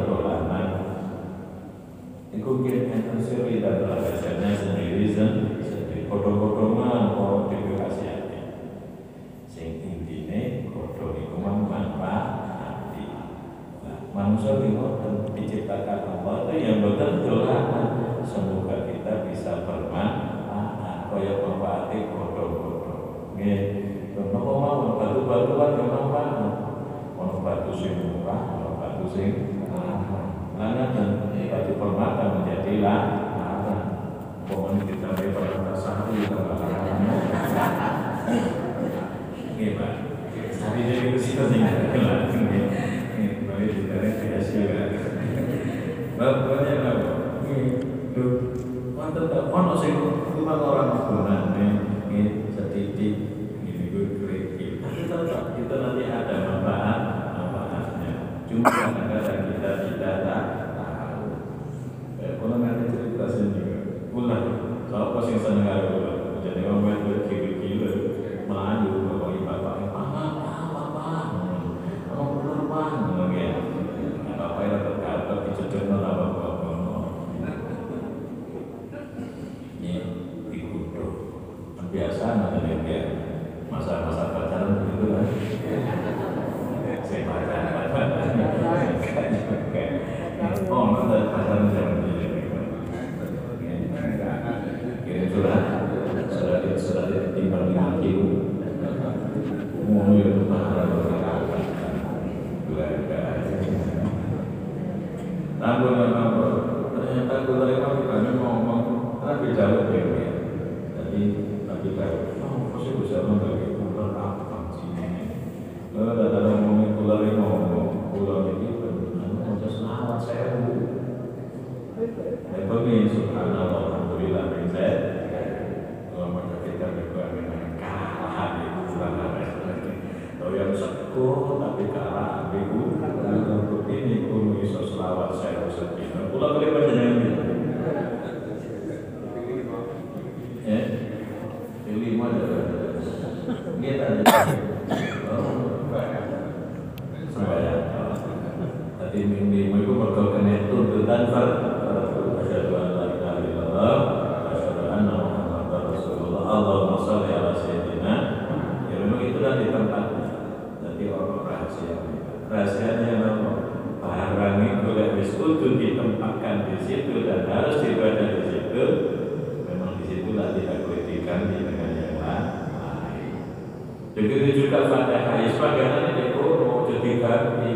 begitu 174.77 174.93
juga 174.93 175.09
fatihah 175.09 175.35
ya 175.41 175.49
sebagaimana 175.57 176.11
itu 176.21 176.45
mau 176.69 176.85
jadi 176.85 177.11
ganti. 177.25 177.73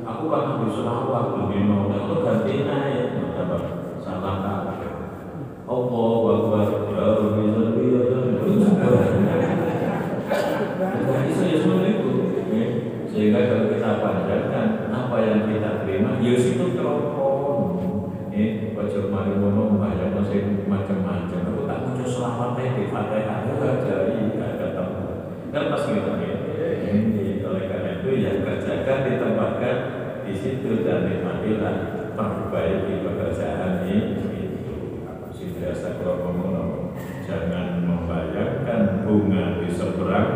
Aku 0.00 0.24
kan 0.26 0.42
habis 0.56 0.74
selawat 0.74 1.26
lebih 1.36 1.60
mau 1.68 1.92
aku 1.92 2.24
ganti 2.24 2.64
naik? 2.64 3.20
Apa 3.36 3.56
salah 4.00 4.40
kata 4.40 4.54
Allah 5.70 6.10
ya 6.26 6.36
Rabbi 6.50 7.44
Rabbi 7.54 7.84
ya 7.94 8.00
itu 11.30 11.42
ya 11.46 11.56
semua 11.62 11.86
itu. 11.86 12.10
Ya. 12.50 12.66
sehingga 13.10 13.40
kalau 13.46 13.64
kita 13.70 13.90
panjangkan 14.02 14.66
apa 14.90 15.16
yang 15.22 15.40
kita 15.46 15.70
terima? 15.86 16.18
Ya 16.18 16.34
itu 16.34 16.64
teropong 16.74 17.62
ya 18.34 18.74
ojo 18.80 19.00
mari 19.12 19.36
ngono 19.36 19.78
bayang 19.78 20.16
masih 20.16 20.64
macam-macam 20.66 21.40
aku 21.52 21.62
tak 21.68 21.78
muncul 21.84 22.08
selamatnya 22.08 22.64
di 22.74 22.84
fatihah 22.88 23.38
itu 23.44 23.54
aja 23.60 23.94
iya 24.10 24.48
ketemu 24.56 25.02
kan 25.50 25.64
pas 25.66 25.82
gitu 25.82 26.12
ya 26.22 26.68
ini 26.94 27.42
oleh 27.42 27.64
karena 27.66 27.90
itu 27.98 28.10
ya 28.22 28.32
kerjakan 28.42 28.98
ditempatkan 29.02 29.76
di 30.22 30.34
situ 30.34 30.86
dan 30.86 31.10
nikmatilah 31.10 31.76
perbaiki 32.14 33.02
pekerjaan 33.02 33.82
itu 33.90 34.30
biasa 35.60 36.00
kalau 36.00 36.24
ngomong 36.24 36.96
jangan 37.28 37.84
membayangkan 37.84 39.04
bunga 39.04 39.60
di 39.60 39.68
seberang 39.68 40.30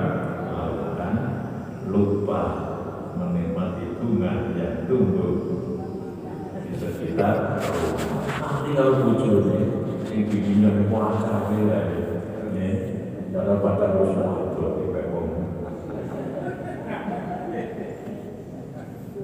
lautan 0.52 1.14
lupa 1.88 2.42
menikmati 3.16 3.96
bunga 4.02 4.52
yang 4.52 4.84
tumbuh 4.84 5.40
di 6.60 6.72
sekitar 6.76 7.56
rumah 7.62 8.68
tinggal 8.68 9.00
muncul 9.00 9.48
nih 9.48 9.64
sing 10.04 10.28
bikinnya 10.28 10.76
ya 11.52 11.80
ini 12.54 12.68
pada 13.34 13.60
pada 13.60 13.86
rumah 14.00 14.48
itu 14.48 14.64
di 14.80 14.84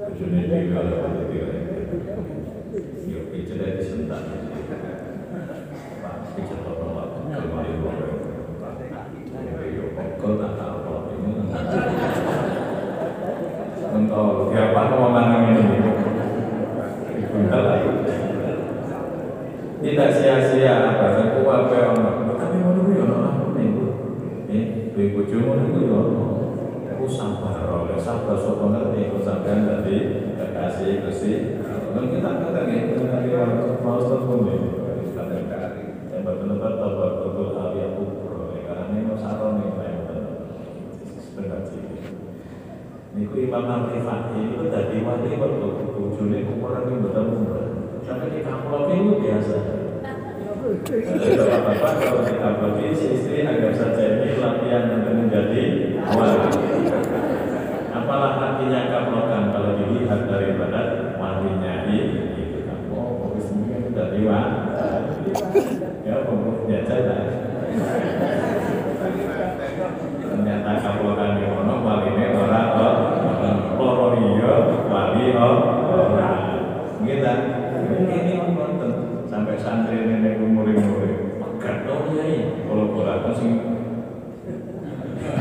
Bujune 0.01 0.41
dhewe 0.53 0.69
kalau 0.77 1.17
dhewe. 1.33 1.57
Yo 3.09 3.21
pijet 3.33 3.81
disentak. 3.81 4.23
Untuk 13.91 14.53
siapa 14.53 14.81
ngomong 14.93 15.41
ini? 15.51 15.65
Tidak 19.81 20.09
sia-sia 20.13 20.75
apa 20.93 21.17
sing 21.17 21.41
kuat 21.41 21.73
kaya 21.73 21.97
ono. 21.97 22.37
Tapi 22.37 22.57
ngono 22.61 22.81
kuwi 22.85 23.01
ono 23.01 23.17
apa 23.25 23.45
niku? 23.57 23.85
Eh, 24.91 24.97
duwe 24.99 25.15
bojomu 25.15 25.55
niku 25.55 25.87
yo 25.87 25.95
ono. 26.03 26.25
Aku 26.91 27.07
sabar 27.07 27.63
oleh 27.63 27.95
sabar 27.95 28.35
sapa 28.35 28.75
ngerti 28.75 29.15
kok 29.15 29.23
sampean 29.23 29.63
dadi 29.63 29.99
kekasih 30.35 31.07
Gusti. 31.07 31.63
Dan 31.95 32.11
kita 32.11 32.31
kata 32.43 32.61
nggih, 32.67 32.99
kita 32.99 33.47
mau 33.87 34.03
telepon 34.03 34.51
nih. 34.51 34.59
Yang 36.11 36.59
tabar 36.59 37.11
betul 37.23 37.55
hal 37.55 37.71
yang 37.79 37.95
kubro. 37.95 38.51
Karena 38.51 38.83
ini 38.91 39.07
masalah 39.07 39.63
nih. 39.63 39.71
Niku 43.11 43.37
Imam 43.47 43.67
Al-Rifai 43.71 44.39
itu 44.39 44.65
tadi 44.75 44.97
wali 45.07 45.39
waktu 45.39 45.69
bujune 45.95 46.39
ukuran 46.51 46.91
yang 46.91 46.99
betul. 47.07 47.27
Sampai 48.03 48.35
di 48.35 48.43
kampung 48.43 48.91
itu 48.91 49.23
biasa. 49.23 49.57
Bapak-bapak 50.61 51.93
kalau 52.05 52.23
kita 52.23 52.51
bagi 52.61 52.95
si 52.95 53.07
istri 53.17 53.43
agar 53.43 53.73
saja 53.75 54.10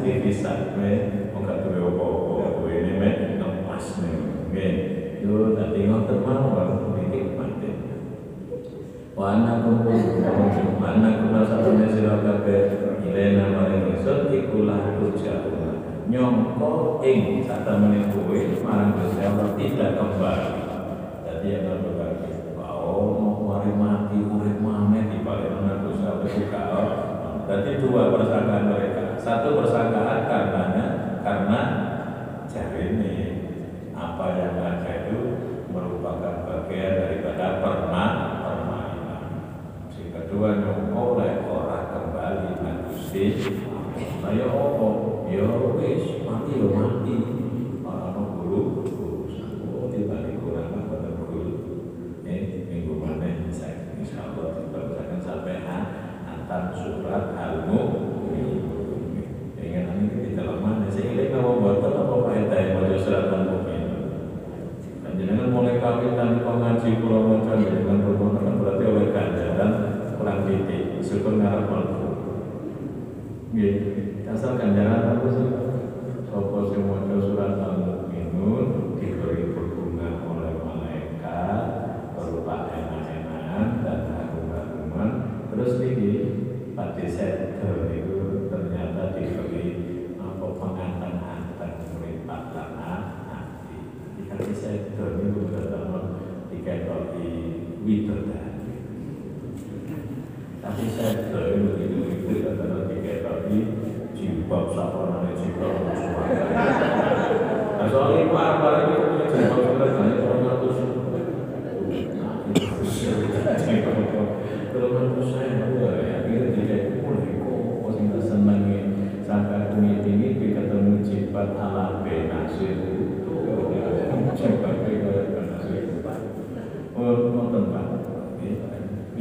sendiri 0.00 0.32
kisah 0.32 0.72
oh 1.36 1.40
gak 1.44 1.60
tuh 1.60 1.76
apa-apa 1.76 2.64
ini 2.72 2.92
mek 2.96 3.36
ngepas 3.36 4.00
nih 4.00 4.72
yo 5.20 5.52
tadi 5.52 5.92
ngoten 5.92 6.24
mawon 6.24 6.96
nikmati 7.12 7.70
wa 9.12 9.36
ana 9.36 9.60
kumpul. 9.60 10.00
Wa 10.80 10.96
ana 10.96 11.20
kuna 11.20 11.44
satune 11.44 11.92
sira 11.92 12.24
kabeh. 12.24 12.88
Ilena 13.04 13.52
maring 13.52 13.92
ingsun 13.92 14.32
iku 14.32 14.64
la 14.64 14.96
turjauna 14.96 15.76
nyongko 16.08 17.04
ing 17.04 17.44
satemene 17.44 18.08
kowe 18.16 18.40
marang 18.64 18.96
Gusti 18.96 19.20
Allah 19.20 19.52
tidak 19.60 20.00
kembali. 20.00 20.52
Dadi 21.28 21.48
yang 21.52 21.84
berbagi 21.84 22.56
oh 22.56 23.44
mari 23.44 23.72
mati 23.76 24.24
urip 24.24 24.56
maneh 24.64 25.12
di 25.12 25.20
balik 25.20 25.52
ana 25.52 25.84
Gusti 25.84 26.04
Allah 26.08 26.24
buka 26.24 26.64
Berarti 27.50 27.82
dua 27.82 28.14
persangkaan 28.14 28.64
mereka. 28.70 28.89
Satu 29.20 29.52
persangkaan 29.52 30.24
karenanya 30.24 30.86
karena 31.20 31.60
jari 32.48 32.96
ini 32.96 33.16
apa 33.92 34.32
yang 34.32 34.56
ada 34.56 34.92
itu 35.04 35.36
merupakan 35.68 36.48
bagian 36.48 37.04
daripada 37.04 37.60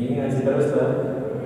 Ini 0.10 0.26
ngaji 0.26 0.42
terus 0.42 0.74
tuh. 0.74 0.90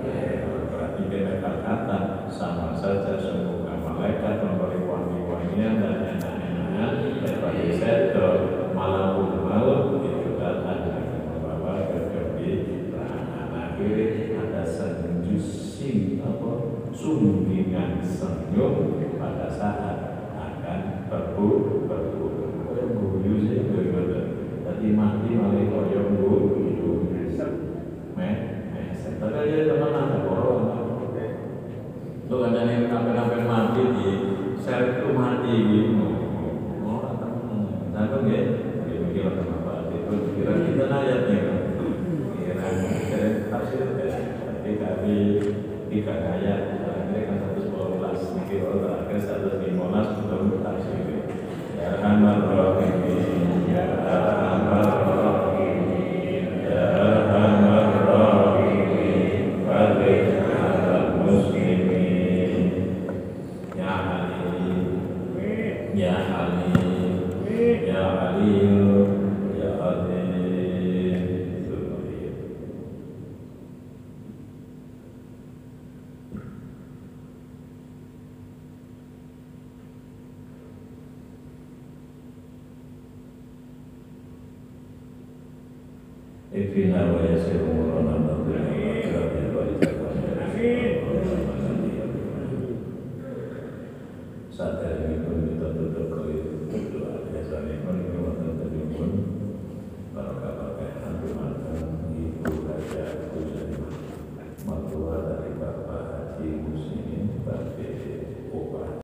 Ya, 0.08 0.48
berarti 0.72 1.04
kita 1.12 1.36
kata 1.68 2.24
sama 2.32 2.72
saja 2.72 3.12
semoga 3.20 3.76
malaikat 3.76 4.40
memberi 4.40 4.88
wangi-wangian 4.88 5.84
dan 5.84 6.16
enak-enaknya 6.16 6.88
daripada 7.20 7.60
setor 7.76 8.36
malam 8.72 9.36
umal 9.36 10.00
itu 10.00 10.40
datang 10.40 10.80
akan 10.96 11.04
membawa 11.28 11.92
ke 11.92 12.08
kegembiraan 12.08 13.52
akhirnya 13.52 14.32
ada 14.32 14.64
senyum 14.64 16.24
apa 16.24 16.50
sumbingan 16.96 18.00
senyum 18.00 19.03